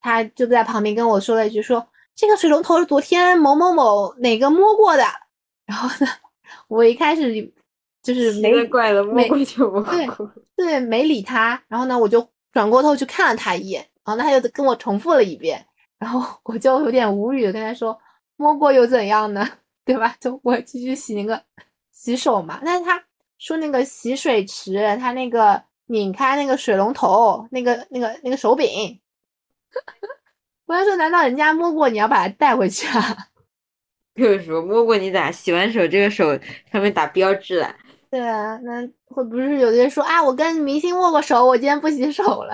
[0.00, 1.86] 她就在旁边跟我说了一句，说
[2.16, 5.04] 这个水龙头是昨天某某某哪个摸过的，
[5.64, 6.10] 然后呢，
[6.66, 7.52] 我一开始
[8.02, 15.64] 就是没怪了，摸过就摸过，对，没理她，然后呢，我就转过头去看了她一眼，然后她又跟我重复了一遍。
[16.00, 17.96] 然后我就有点无语的跟她说
[18.40, 19.46] ：“摸过又怎样呢？
[19.84, 20.16] 对吧？
[20.18, 21.42] 就我继续洗那个
[21.92, 22.58] 洗手嘛。
[22.64, 23.02] 但是他
[23.36, 28.98] 说那个洗水池，他那个拧开那个水龙头，那个那个那个手柄，
[30.64, 33.14] 我还说难道人家摸过你要把它带回去啊？
[34.16, 36.38] 就是说摸过你咋洗完手这个手
[36.72, 37.76] 上面打标志了？
[38.10, 42.52] 对啊，那会不是有的人说啊，我跟明星握过手，我今天不洗手了。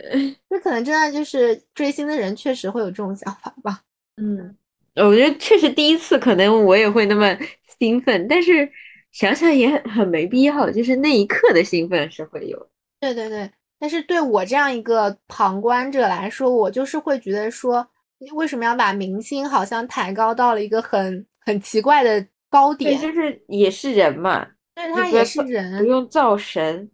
[0.50, 3.80] 这可能真的就是追星的人确实会有这种想法吧。
[4.16, 4.54] 嗯，
[4.96, 7.36] 我觉得确实第一次可能我也会那么
[7.78, 8.70] 兴奋，但是
[9.10, 12.68] 想想也很很没必要，就是那一刻的兴奋是会有。
[13.00, 17.86] 对对对，但是对我这样一个旁观者来说，我就是会觉得说，
[18.34, 23.00] 为什么要把明星好像抬高到了一个很很奇怪的高点？
[23.00, 24.46] 就是也是人嘛。
[24.74, 26.90] 对他也是人，不用造神。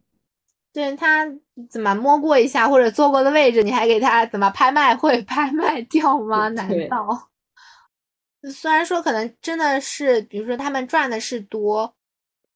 [0.72, 1.26] 对他
[1.70, 6.48] 怎么摸过一下或者坐过的位置，你还给他怎么拍卖会拍卖掉吗？
[6.48, 7.27] 难道？
[8.52, 11.92] 虽然说可能真的是，比如说他们赚的是多，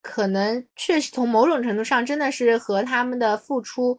[0.01, 3.97] 可能确实从某种程度上真的是和他们的付出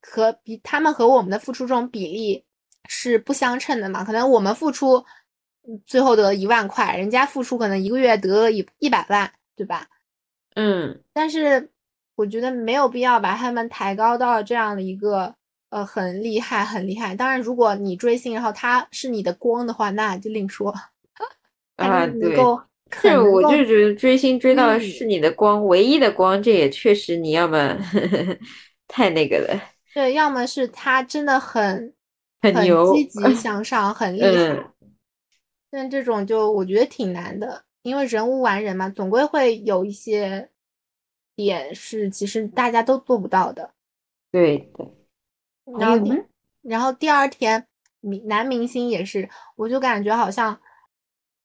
[0.00, 2.44] 和比他们和我们的付出这种比例
[2.88, 4.04] 是不相称的嘛？
[4.04, 5.04] 可能我们付出
[5.86, 9.88] 最后得一万块，人家付出可能一个月得一一百万，对吧？
[10.54, 11.70] 嗯，但是
[12.14, 15.34] 我觉得没有必要把他们抬高到这样的一个
[15.70, 17.16] 呃很厉害很厉害。
[17.16, 20.72] 当然，如果你追星，然后他是你的光的话，那就另说。
[21.76, 22.36] 啊，对，
[23.00, 27.76] 是我就觉得追星追到是你的光，唯一的光，这也确实你要么
[28.86, 29.60] 太那个了。
[29.92, 31.92] 对，要么是他真的很
[32.42, 34.70] 很牛，积极 向上，很厉害。
[35.70, 37.64] 但这种就我觉得挺难的。
[37.82, 40.48] 因为人无完人嘛，总归会有一些
[41.36, 43.72] 点是其实大家都做不到的。
[44.30, 44.90] 对的。
[45.78, 46.24] 然后，
[46.62, 47.66] 然后第二天
[48.00, 50.58] 明男明星也是，我就感觉好像，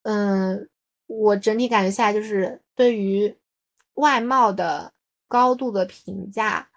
[0.04, 0.70] 嗯，
[1.08, 3.36] 我整体感觉下来就是对于
[3.96, 4.94] 外貌的
[5.28, 6.68] 高度的评价，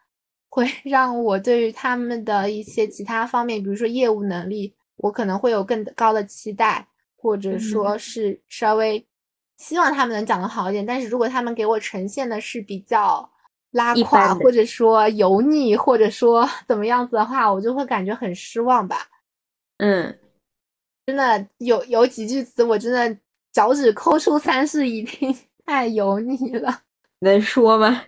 [0.49, 6.87] 会 让我对于他们的一些其他方面，比如说业务能力，我可能会有更高的期待，
[7.17, 9.07] 或者说是稍微
[9.59, 10.85] 希望他们能讲得好一点。
[10.85, 13.29] 但是如果他们给我呈现的是比较。
[13.73, 19.07] 拉垮，或者说油腻，或者说 怎么样子的话，我就会感觉很失望吧。
[19.79, 20.19] 嗯，
[21.07, 23.19] 真的有有几句词，我真的
[23.53, 26.83] 脚趾抠出三室一厅，太油腻了。
[27.21, 28.05] 能说吗？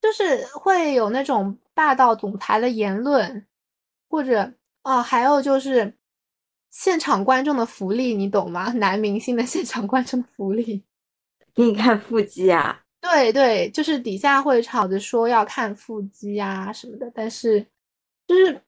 [0.00, 3.46] 就是会有那种霸道总裁的言论，
[4.08, 4.52] 或者
[4.82, 5.92] 哦，还有就是
[6.70, 8.72] 现场观众的福利，你懂吗？
[8.72, 10.84] 男明星的现场观众福利，
[11.54, 12.82] 给你看腹肌啊。
[13.00, 17.64] 对对，就是底下会吵着说要看腹肌啊什么的，但是
[18.26, 18.60] 就是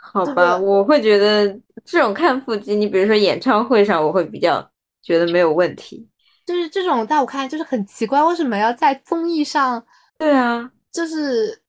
[0.00, 1.46] 好吧，我会觉得
[1.84, 4.66] 这种看腹肌，你比如说演唱会上，我会比较
[5.02, 6.08] 觉得没有问题。
[6.46, 9.84] 就是这种在我看来就是很奇怪，为什么要在综艺上？
[10.16, 11.60] 对啊，就是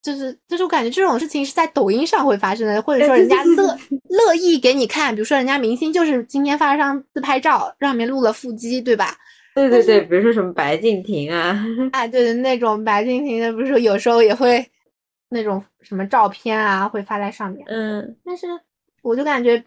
[0.00, 3.76] 就是就是我感觉这种事情是在抖音上会发生的，或者说人家乐
[4.08, 9.14] 乐意给你看，比如说人家明星就是今天发了张自拍照，上面录了腹肌，对吧？
[9.54, 11.62] 对对对，比如说什么白敬亭啊，
[11.92, 14.66] 哎，对对，那种白敬亭的，不是说有时候也会
[15.28, 17.66] 那种什么照片啊，会发在上面。
[17.68, 18.46] 嗯，但是
[19.02, 19.64] 我就感觉，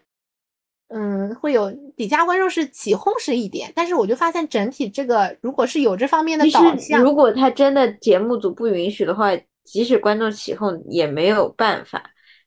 [0.88, 9.30] 嗯，会有底下观众是起哄是一点，但是我就发现整体这个，如果是有这方面的导向，如果他真的节目组不允许的话，
[9.64, 12.02] 即使观众起哄也没有办法。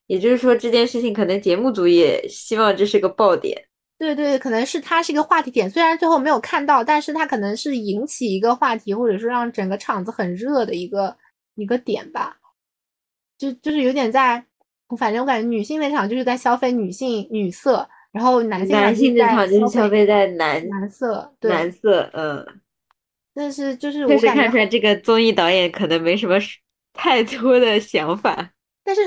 [0.08, 3.66] 也就是说，这件事情可能节目组也希望这是个爆点。
[3.98, 11.16] 对对，可能是它是一个话题点，虽然最后没有看到，但是它可能是引起一个话题，或者说让整个场子很热的一个
[11.56, 12.36] 一个点吧。
[13.38, 14.44] 就就是有点在，
[14.98, 22.46] 反正我感觉女性那场就是在消费女性女色，然后男性男性那场就是消费在男男色对，男色，嗯。
[23.34, 26.36] 但是就是我感觉看出来这个综艺导演可能没什么
[26.94, 28.52] 太多的想法，
[28.84, 29.02] 但是。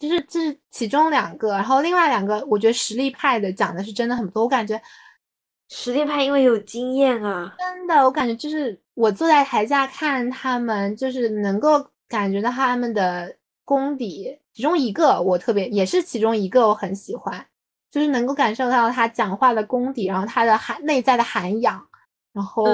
[0.00, 4.44] 就是这是其中两个，然后另外两个，我觉得实力派的讲的是真的很多。
[4.44, 4.80] 我感觉
[5.68, 13.36] 实力派因为有经验啊，真的，我感觉就是我坐在台下看他们，就是能够感觉到他们的
[13.70, 14.36] 功底。
[14.52, 17.46] 其中一个我特别，也是其中一个我很喜欢，
[17.90, 21.86] 就是能够感受到他讲话的功底，然后他的涵内在的涵养。
[22.32, 22.64] 然后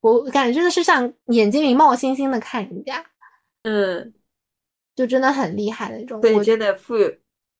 [0.00, 3.04] 我感觉真的是像眼睛里冒星星的看人家，
[3.64, 4.14] 嗯。
[4.96, 6.96] 就真的很厉害那种，对，真的富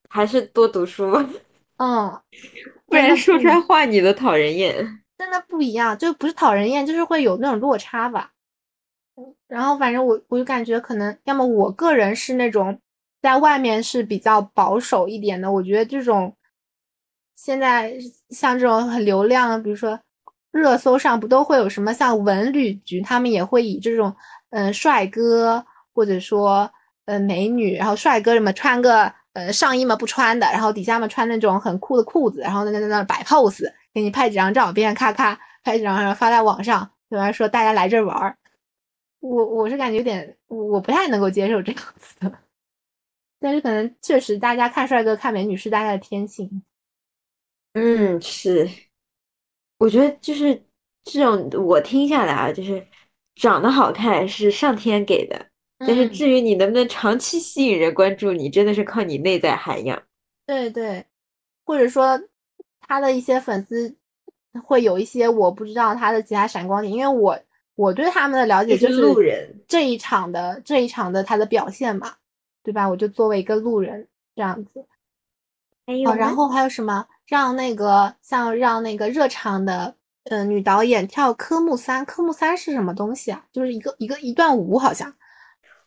[0.08, 1.12] 还是多读书，
[1.78, 2.20] 嗯，
[2.86, 4.74] 不然说出来话你都讨人厌。
[5.16, 8.32] 真的不一样，就不是讨人厌，就是会有那种落差吧。
[9.48, 12.78] 然后反正我我就感觉可能，要么我个人是那种
[13.20, 15.50] 在外面是比较保守一点的。
[15.50, 16.36] 我觉得这种
[17.34, 17.92] 现在
[18.30, 19.98] 像这种很流量，比如说
[20.52, 24.14] 热搜上不都会有什么像文旅局，他们也会以这种
[24.50, 26.70] 嗯帅哥或者说。
[27.08, 33.64] 呃，美女，然后帅哥什么穿个呃上衣嘛不穿的，然后底下嘛穿那种很酷的裤子，然后在在那摆 pose，
[33.94, 37.32] 给你拍几张照片，咔咔拍几张，然后发在网上，对吧？
[37.32, 38.36] 说大家来这玩儿，
[39.20, 42.38] 我我是感觉有点，我不太能够接受这样子的，
[43.40, 46.62] 但是可能确实大家看帅哥看美女是大家的天性。
[47.74, 48.68] 嗯，是，
[49.78, 50.64] 我觉得就是
[51.04, 52.86] 这种我听下来啊，就是
[53.34, 55.46] 长得好看是上天给的。
[55.80, 60.02] 但是至于你能不能长期吸引人关注你，真的是靠你内在涵养。
[60.44, 61.06] 对对，
[61.64, 62.20] 或者说
[62.80, 63.96] 他的一些粉丝
[64.64, 67.38] 会有一些我不知道他的其他闪光点，因为我
[67.78, 72.12] 我对他们的了解就是路人这一场的这一场的他的表现嘛，
[72.64, 72.88] 对吧？
[72.88, 74.84] 我就作为一个路人这样子。
[75.86, 79.94] 还有，然后还有什么让那个像让那个热场的
[80.24, 82.04] 嗯女导演跳科目三？
[82.04, 83.44] 科目三是什么东西啊？
[83.52, 85.14] 就是一个一个一段舞好像。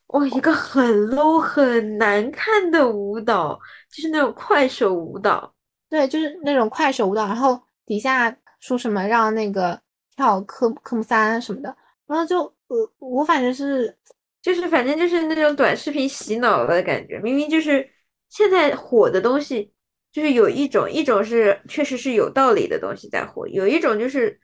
[0.07, 3.59] 哇，一个很 low 很难看的舞蹈，
[3.91, 5.53] 就是那种快手舞蹈。
[5.89, 7.27] 对，就是那种快手舞蹈。
[7.27, 9.77] 然后底下说什么让那个
[10.15, 11.75] 跳科科目三什么的，
[12.11, 13.97] 然后就我，我反正是，
[14.41, 17.17] 就是反正就是那种短视频洗脑的感觉。
[17.19, 17.89] 明明就是
[18.29, 19.71] 现在火的东西，
[20.11, 24.37] 就是有一种一种是确实是有道理的东西在火，有一种就是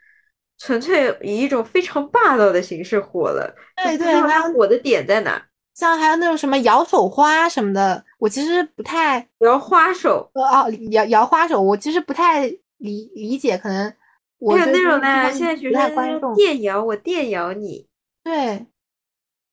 [0.57, 3.53] 纯粹以一种非常霸道的形式火了。
[3.76, 5.45] 对对，它火的点在哪？
[5.73, 13.94] 像还有那种什么摇手花什么的，我其实不太摇花手哦，摇摇花手，我其实不太理理解，可能
[14.40, 17.88] 还有那种呢，现在学生电摇，我电摇你，
[18.24, 18.68] 对，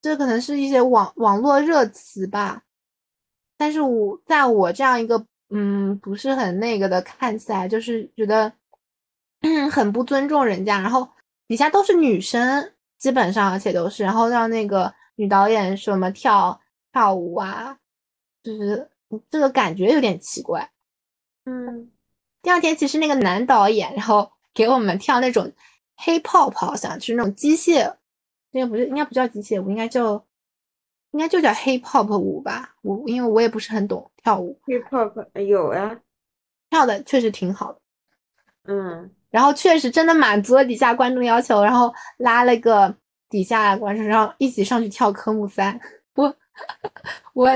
[0.02, 2.62] 这可能是一些网网络热词吧。
[3.56, 8.52] 但是我在我这样一个嗯，不是很那个的，看起来就是觉得
[9.70, 10.80] 很不尊重人家。
[10.80, 11.08] 然后
[11.46, 16.60] 底下都是女生，基本上而且都是，然后让那个女导演什么跳
[16.92, 17.78] 跳舞啊，
[18.42, 18.90] 就是
[19.30, 20.70] 这个感觉有点奇怪。
[21.44, 21.90] 嗯，
[22.42, 25.52] 第二天其实那个男导演，然后给我们跳那种
[25.96, 27.92] 黑泡泡，好像就是那种机械，
[28.52, 30.24] 应该不是，应该不叫机械舞，应该叫。
[31.10, 34.58] 应该就叫 hip hop 舞吧，我因为我也不是很懂跳舞。
[34.66, 35.96] hip hop 有啊，
[36.70, 37.78] 跳的确实挺好的。
[38.64, 42.92] 嗯，然后确实真的满足了底下观众要求，然后拉了个
[43.28, 45.80] 底下观众，然后一起上去跳科目三。
[46.14, 46.36] 我
[47.32, 47.48] 我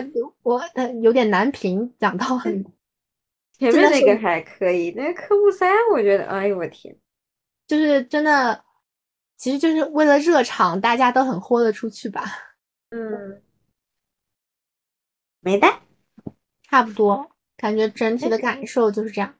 [0.44, 0.62] 我
[1.02, 2.64] 有点难评，讲到很
[3.58, 6.96] 前面那个还可以，那个科目三我觉得，哎呦我天，
[7.66, 8.64] 就是真的，
[9.36, 12.24] 其实就是为了热场，大家都很豁得出去吧。
[12.90, 13.42] 嗯。
[15.40, 15.80] 没带，
[16.64, 19.36] 差不多，感觉整体的感受就是这样。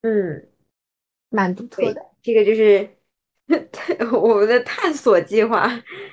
[0.00, 0.48] 嗯，
[1.28, 2.06] 蛮独特的。
[2.22, 2.96] 这个就是
[4.12, 5.68] 我们的探索计划。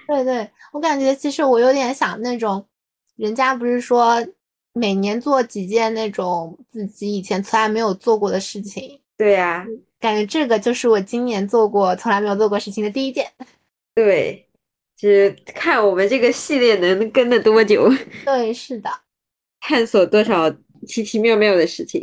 [0.07, 2.67] 对对，我感觉其实我有点想那种，
[3.15, 4.15] 人家不是说
[4.77, 8.99] 每年做几件那种自己以前从来没有做过的事情。
[9.17, 9.65] 对呀，
[9.99, 13.31] 感觉这个就是我今年做过从来没有做过事情的第一件。
[13.95, 14.43] 对。
[14.95, 17.87] 就是看我们这个系列能跟的多久。
[18.25, 18.89] 对，是的，
[19.59, 20.49] 探索多少
[20.87, 22.01] 奇奇妙妙的事情。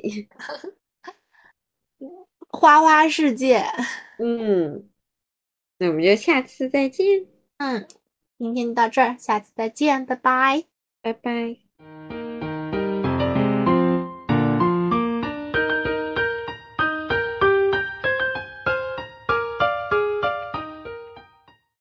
[2.48, 3.64] 花花世界。
[4.20, 4.88] 嗯，
[5.78, 7.26] 那我们就下次再见。
[7.56, 7.84] 嗯，
[8.38, 10.62] 今天就到这儿，下次再见，拜拜，
[11.02, 11.63] 拜拜。